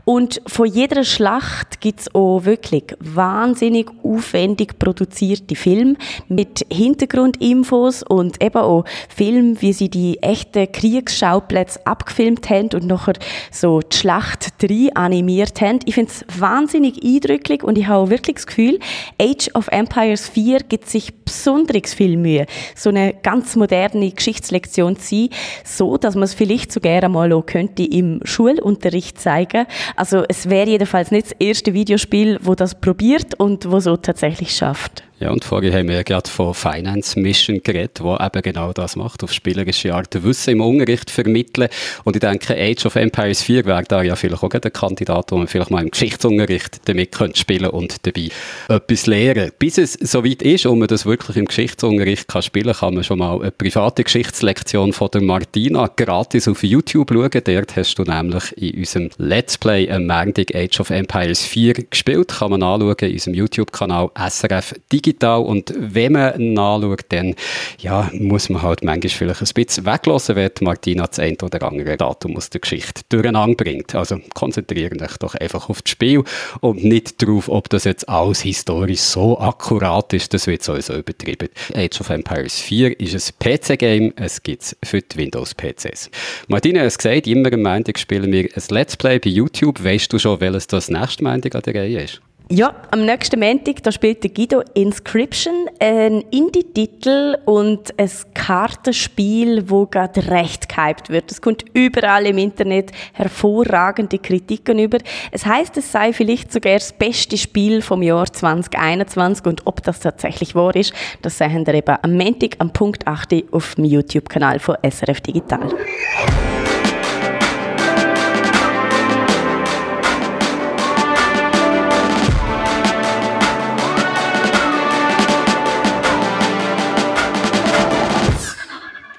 Und 0.05 0.41
von 0.47 0.65
jeder 0.65 1.03
Schlacht 1.03 1.81
gibt 1.81 2.01
es 2.01 2.15
auch 2.15 2.45
wirklich 2.45 2.95
wahnsinnig 2.99 3.89
aufwendig 4.03 4.79
produzierte 4.79 5.55
Filme 5.55 5.95
mit 6.27 6.65
Hintergrundinfos 6.71 8.03
und 8.03 8.43
eben 8.43 8.57
auch 8.57 8.85
Filme, 9.09 9.61
wie 9.61 9.73
sie 9.73 9.89
die 9.89 10.21
echten 10.21 10.71
Kriegsschauplätze 10.71 11.85
abgefilmt 11.85 12.49
haben 12.49 12.69
und 12.73 12.87
nachher 12.87 13.13
so 13.51 13.79
die 13.79 13.95
Schlacht 13.95 14.61
3 14.61 14.93
animiert 14.95 15.61
haben. 15.61 15.79
Ich 15.85 15.95
finde 15.95 16.11
es 16.11 16.25
wahnsinnig 16.39 17.03
eindrücklich 17.03 17.63
und 17.63 17.77
ich 17.77 17.87
habe 17.87 18.09
wirklich 18.09 18.37
das 18.37 18.47
Gefühl, 18.47 18.79
Age 19.19 19.49
of 19.53 19.67
Empires 19.67 20.27
4 20.29 20.59
gibt 20.61 20.89
sich 20.89 21.13
besonders 21.13 21.93
viel 21.93 22.17
Mühe, 22.17 22.45
so 22.75 22.89
eine 22.89 23.13
ganz 23.13 23.55
moderne 23.55 24.11
Geschichtslektion 24.11 24.97
zu 24.97 25.15
sein, 25.15 25.29
so 25.63 25.97
dass 25.97 26.15
man 26.15 26.23
es 26.23 26.33
vielleicht 26.33 26.71
sogar 26.71 27.03
einmal 27.03 27.31
auch 27.33 27.45
könnte 27.45 27.83
im 27.83 28.19
Schulunterricht 28.23 29.19
zeigen. 29.19 29.65
Also 30.01 30.23
es 30.27 30.49
wäre 30.49 30.67
jedenfalls 30.67 31.11
nicht 31.11 31.27
das 31.27 31.35
erste 31.37 31.75
Videospiel, 31.75 32.39
wo 32.41 32.55
das 32.55 32.73
probiert 32.73 33.35
und 33.35 33.69
wo 33.71 33.79
so 33.79 33.97
tatsächlich 33.97 34.55
schafft. 34.55 35.03
Ja, 35.21 35.29
und 35.29 35.45
vorher 35.45 35.71
haben 35.71 35.87
wir 35.87 35.97
ja 35.97 36.01
gerade 36.01 36.27
von 36.27 36.55
Finance 36.55 37.19
Mission 37.19 37.61
geredet, 37.61 37.99
wo 38.01 38.15
eben 38.15 38.41
genau 38.41 38.73
das 38.73 38.95
macht, 38.95 39.23
auf 39.23 39.31
spielerische 39.31 39.93
Art 39.93 40.23
Wissen 40.23 40.53
im 40.53 40.61
Unterricht 40.61 41.11
vermitteln. 41.11 41.69
Und 42.03 42.15
ich 42.15 42.21
denke, 42.21 42.55
Age 42.55 42.87
of 42.87 42.95
Empires 42.95 43.43
4 43.43 43.65
wäre 43.65 43.83
da 43.83 44.01
ja 44.01 44.15
vielleicht 44.15 44.41
auch 44.41 44.49
der 44.49 44.71
Kandidat, 44.71 45.31
wo 45.31 45.37
man 45.37 45.45
vielleicht 45.45 45.69
mal 45.69 45.83
im 45.83 45.91
Geschichtsunterricht 45.91 46.81
damit 46.85 47.11
könnte 47.11 47.37
spielen 47.37 47.69
und 47.69 48.03
dabei 48.07 48.29
etwas 48.67 49.05
lernen. 49.05 49.51
Bis 49.59 49.77
es 49.77 49.93
soweit 49.93 50.41
ist 50.41 50.65
und 50.65 50.79
man 50.79 50.87
das 50.87 51.05
wirklich 51.05 51.37
im 51.37 51.45
Geschichtsunterricht 51.45 52.27
kann 52.27 52.41
spielen, 52.41 52.73
kann 52.73 52.95
man 52.95 53.03
schon 53.03 53.19
mal 53.19 53.39
eine 53.39 53.51
private 53.51 54.03
Geschichtslektion 54.03 54.91
von 54.91 55.09
der 55.13 55.21
Martina 55.21 55.85
gratis 55.85 56.47
auf 56.47 56.63
YouTube 56.63 57.11
schauen. 57.13 57.29
Dort 57.29 57.75
hast 57.75 57.93
du 57.93 58.03
nämlich 58.05 58.57
in 58.57 58.79
unserem 58.79 59.09
Let's 59.19 59.59
Play 59.59 59.87
am 59.91 60.07
Montag 60.07 60.55
Age 60.55 60.79
of 60.79 60.89
Empires 60.89 61.43
4 61.43 61.75
gespielt. 61.91 62.29
Kann 62.29 62.49
man 62.49 62.63
anschauen 62.63 62.95
in 63.01 63.11
unserem 63.11 63.35
YouTube-Kanal 63.35 64.09
SRF 64.17 64.73
Digital 64.91 65.10
digital 65.11 65.41
und 65.41 65.73
wenn 65.77 66.13
man 66.13 66.53
nachschaut, 66.53 67.05
dann 67.09 67.35
ja, 67.79 68.09
muss 68.13 68.49
man 68.49 68.61
halt 68.61 68.83
manchmal 68.83 69.09
vielleicht 69.09 69.41
ein 69.41 69.65
bisschen 69.65 69.85
weglassen, 69.85 70.35
wenn 70.35 70.51
Martina 70.61 71.07
das 71.07 71.19
ein 71.19 71.37
oder 71.41 71.63
andere 71.63 71.97
Datum 71.97 72.37
aus 72.37 72.49
der 72.49 72.61
Geschichte 72.61 73.01
durcheinander 73.09 73.55
bringt. 73.55 73.93
Also 73.95 74.19
konzentrieren 74.33 74.97
dich 74.97 75.17
doch 75.17 75.35
einfach 75.35 75.69
auf 75.69 75.81
das 75.81 75.91
Spiel 75.91 76.23
und 76.61 76.83
nicht 76.83 77.21
darauf, 77.21 77.49
ob 77.49 77.69
das 77.69 77.83
jetzt 77.83 78.07
alles 78.07 78.41
historisch 78.41 79.01
so 79.01 79.39
akkurat 79.39 80.13
ist, 80.13 80.33
das 80.33 80.47
wird 80.47 80.63
sowieso 80.63 80.93
übertrieben. 80.93 81.49
Age 81.73 82.01
of 82.01 82.09
Empires 82.09 82.59
4 82.59 82.99
ist 82.99 83.15
ein 83.15 83.59
PC-Game, 83.59 84.13
es 84.15 84.41
gibt 84.43 84.63
es 84.63 84.77
für 84.83 85.01
die 85.01 85.17
Windows-PCs. 85.17 86.09
Martina 86.47 86.81
hat 86.81 86.97
gesagt, 86.97 87.27
immer 87.27 87.51
am 87.53 87.61
Montag 87.61 87.99
spielen 87.99 88.31
wir 88.31 88.43
ein 88.43 88.63
Let's 88.69 88.95
Play 88.97 89.19
bei 89.19 89.29
YouTube. 89.29 89.83
Weißt 89.83 90.11
du 90.11 90.19
schon, 90.19 90.39
welches 90.39 90.67
das 90.67 90.89
nächste 90.89 91.23
Montag 91.23 91.55
an 91.55 91.61
der 91.63 91.75
Reihe 91.75 92.03
ist? 92.03 92.21
Ja, 92.53 92.75
am 92.91 93.05
nächsten 93.05 93.39
Montag, 93.39 93.81
da 93.81 93.93
spielt 93.93 94.35
Guido 94.35 94.61
Inscription, 94.73 95.69
ein 95.79 96.19
Indie-Titel 96.31 97.37
und 97.45 97.97
ein 97.97 98.11
Kartenspiel, 98.33 99.69
wo 99.69 99.85
gerade 99.85 100.29
recht 100.29 100.67
gehypt 100.67 101.09
wird. 101.09 101.31
Es 101.31 101.41
kommt 101.41 101.63
überall 101.73 102.25
im 102.25 102.37
Internet 102.37 102.91
hervorragende 103.13 104.19
Kritiken 104.19 104.79
über. 104.79 104.97
Es 105.31 105.45
heißt, 105.45 105.77
es 105.77 105.93
sei 105.93 106.11
vielleicht 106.11 106.51
sogar 106.51 106.73
das 106.73 106.91
beste 106.91 107.37
Spiel 107.37 107.81
vom 107.81 108.03
Jahr 108.03 108.25
2021 108.25 109.45
und 109.45 109.61
ob 109.65 109.81
das 109.83 110.01
tatsächlich 110.01 110.53
wahr 110.53 110.75
ist, 110.75 110.91
das 111.21 111.37
sehen 111.37 111.65
wir 111.65 111.73
eben 111.73 111.95
am 112.01 112.17
Montag 112.17 112.57
am 112.57 112.73
Punkt 112.73 113.07
8 113.07 113.45
auf 113.53 113.75
dem 113.75 113.85
YouTube-Kanal 113.85 114.59
von 114.59 114.75
SRF 114.83 115.21
Digital. 115.21 115.69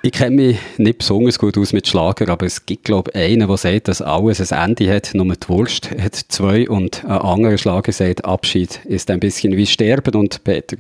Ich 0.04 0.10
kenne 0.10 0.34
mich 0.34 0.58
nicht 0.78 0.98
besonders 0.98 1.38
gut 1.38 1.56
aus 1.56 1.72
mit 1.72 1.86
Schlager, 1.86 2.28
aber 2.28 2.44
es 2.44 2.66
gibt, 2.66 2.82
glaube 2.82 3.12
ich, 3.14 3.20
einen, 3.20 3.46
der 3.46 3.56
sagt, 3.56 3.86
dass 3.86 4.02
alles 4.02 4.50
ein 4.52 4.70
Ende 4.70 4.92
hat, 4.92 5.14
nur 5.14 5.32
die 5.32 5.48
Wurst 5.48 5.92
hat 5.92 6.16
zwei 6.16 6.68
und 6.68 7.04
ein 7.04 7.10
anderer 7.12 7.56
Schlager 7.56 7.92
sagt, 7.92 8.24
Abschied 8.24 8.80
ist 8.84 9.12
ein 9.12 9.20
bisschen 9.20 9.56
wie 9.56 9.64
Sterben 9.64 10.16
und 10.16 10.42
Peter, 10.42 10.76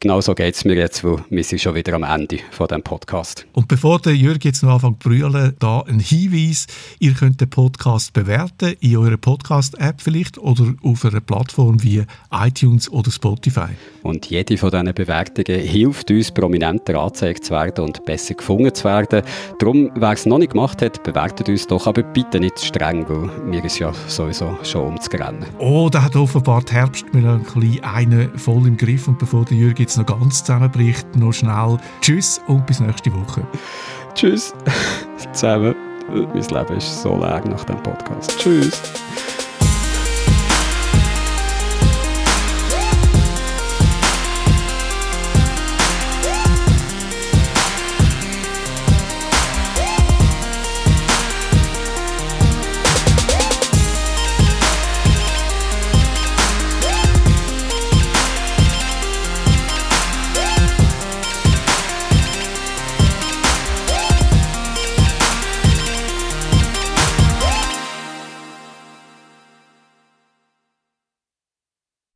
genau 0.00 0.20
so 0.20 0.34
geht 0.34 0.54
es 0.54 0.64
mir 0.64 0.74
jetzt, 0.74 1.04
weil 1.04 1.16
wir 1.30 1.44
sind 1.44 1.60
schon 1.60 1.74
wieder 1.74 1.94
am 1.94 2.02
Ende 2.02 2.38
von 2.50 2.66
dem 2.68 2.82
Podcast. 2.82 3.46
Und 3.52 3.68
bevor 3.68 3.98
der 4.00 4.14
Jürg 4.14 4.44
jetzt 4.44 4.62
noch 4.62 4.74
anfängt 4.74 5.02
zu 5.02 5.08
brüllen, 5.08 5.54
da 5.58 5.80
ein 5.80 6.00
Hinweis, 6.00 6.66
ihr 6.98 7.12
könnt 7.12 7.40
den 7.40 7.50
Podcast 7.50 8.12
bewerten, 8.12 8.74
in 8.80 8.96
eurer 8.96 9.16
Podcast-App 9.16 10.00
vielleicht 10.00 10.38
oder 10.38 10.74
auf 10.82 11.04
einer 11.04 11.20
Plattform 11.20 11.82
wie 11.82 12.04
iTunes 12.30 12.90
oder 12.90 13.10
Spotify. 13.10 13.68
Und 14.02 14.26
jede 14.26 14.56
von 14.56 14.70
diesen 14.70 14.94
Bewertungen 14.94 15.60
hilft 15.60 16.10
uns, 16.10 16.30
prominenter 16.30 17.00
angezeigt 17.00 17.44
zu 17.44 17.52
werden 17.52 17.84
und 17.84 18.04
besser 18.04 18.34
gefunden 18.34 18.74
zu 18.74 18.84
werden. 18.84 19.22
Darum, 19.58 19.90
wer 19.94 20.12
es 20.12 20.26
noch 20.26 20.38
nicht 20.38 20.52
gemacht 20.52 20.82
hat, 20.82 21.02
bewertet 21.02 21.48
uns 21.48 21.66
doch, 21.66 21.86
aber 21.86 22.02
bitte 22.02 22.40
nicht 22.40 22.58
streng, 22.60 23.08
weil 23.08 23.44
mir 23.44 23.64
ist 23.64 23.78
ja 23.78 23.92
sowieso 24.06 24.56
schon 24.62 24.88
umzurennen. 24.88 25.46
Oh, 25.58 25.88
da 25.90 26.02
hat 26.02 26.16
offenbar 26.16 26.62
die 26.62 26.74
Herbstmelancholie 26.74 27.82
einen 27.82 28.36
voll 28.38 28.66
im 28.66 28.76
Griff 28.76 29.08
und 29.08 29.18
bevor 29.18 29.44
der 29.44 29.56
Jürg 29.56 29.80
jetzt 29.86 29.96
noch 29.98 30.06
ganz 30.06 30.42
zusammenbricht, 30.42 31.14
noch 31.14 31.32
schnell 31.32 31.78
Tschüss 32.00 32.40
und 32.48 32.66
bis 32.66 32.80
nächste 32.80 33.12
Woche. 33.14 33.46
Tschüss 34.14 34.52
zusammen. 35.32 35.76
Mein 36.08 36.42
Leben 36.42 36.76
ist 36.76 37.02
so 37.02 37.16
leer 37.16 37.42
nach 37.48 37.64
dem 37.64 37.80
Podcast. 37.82 38.36
Tschüss. 38.38 38.82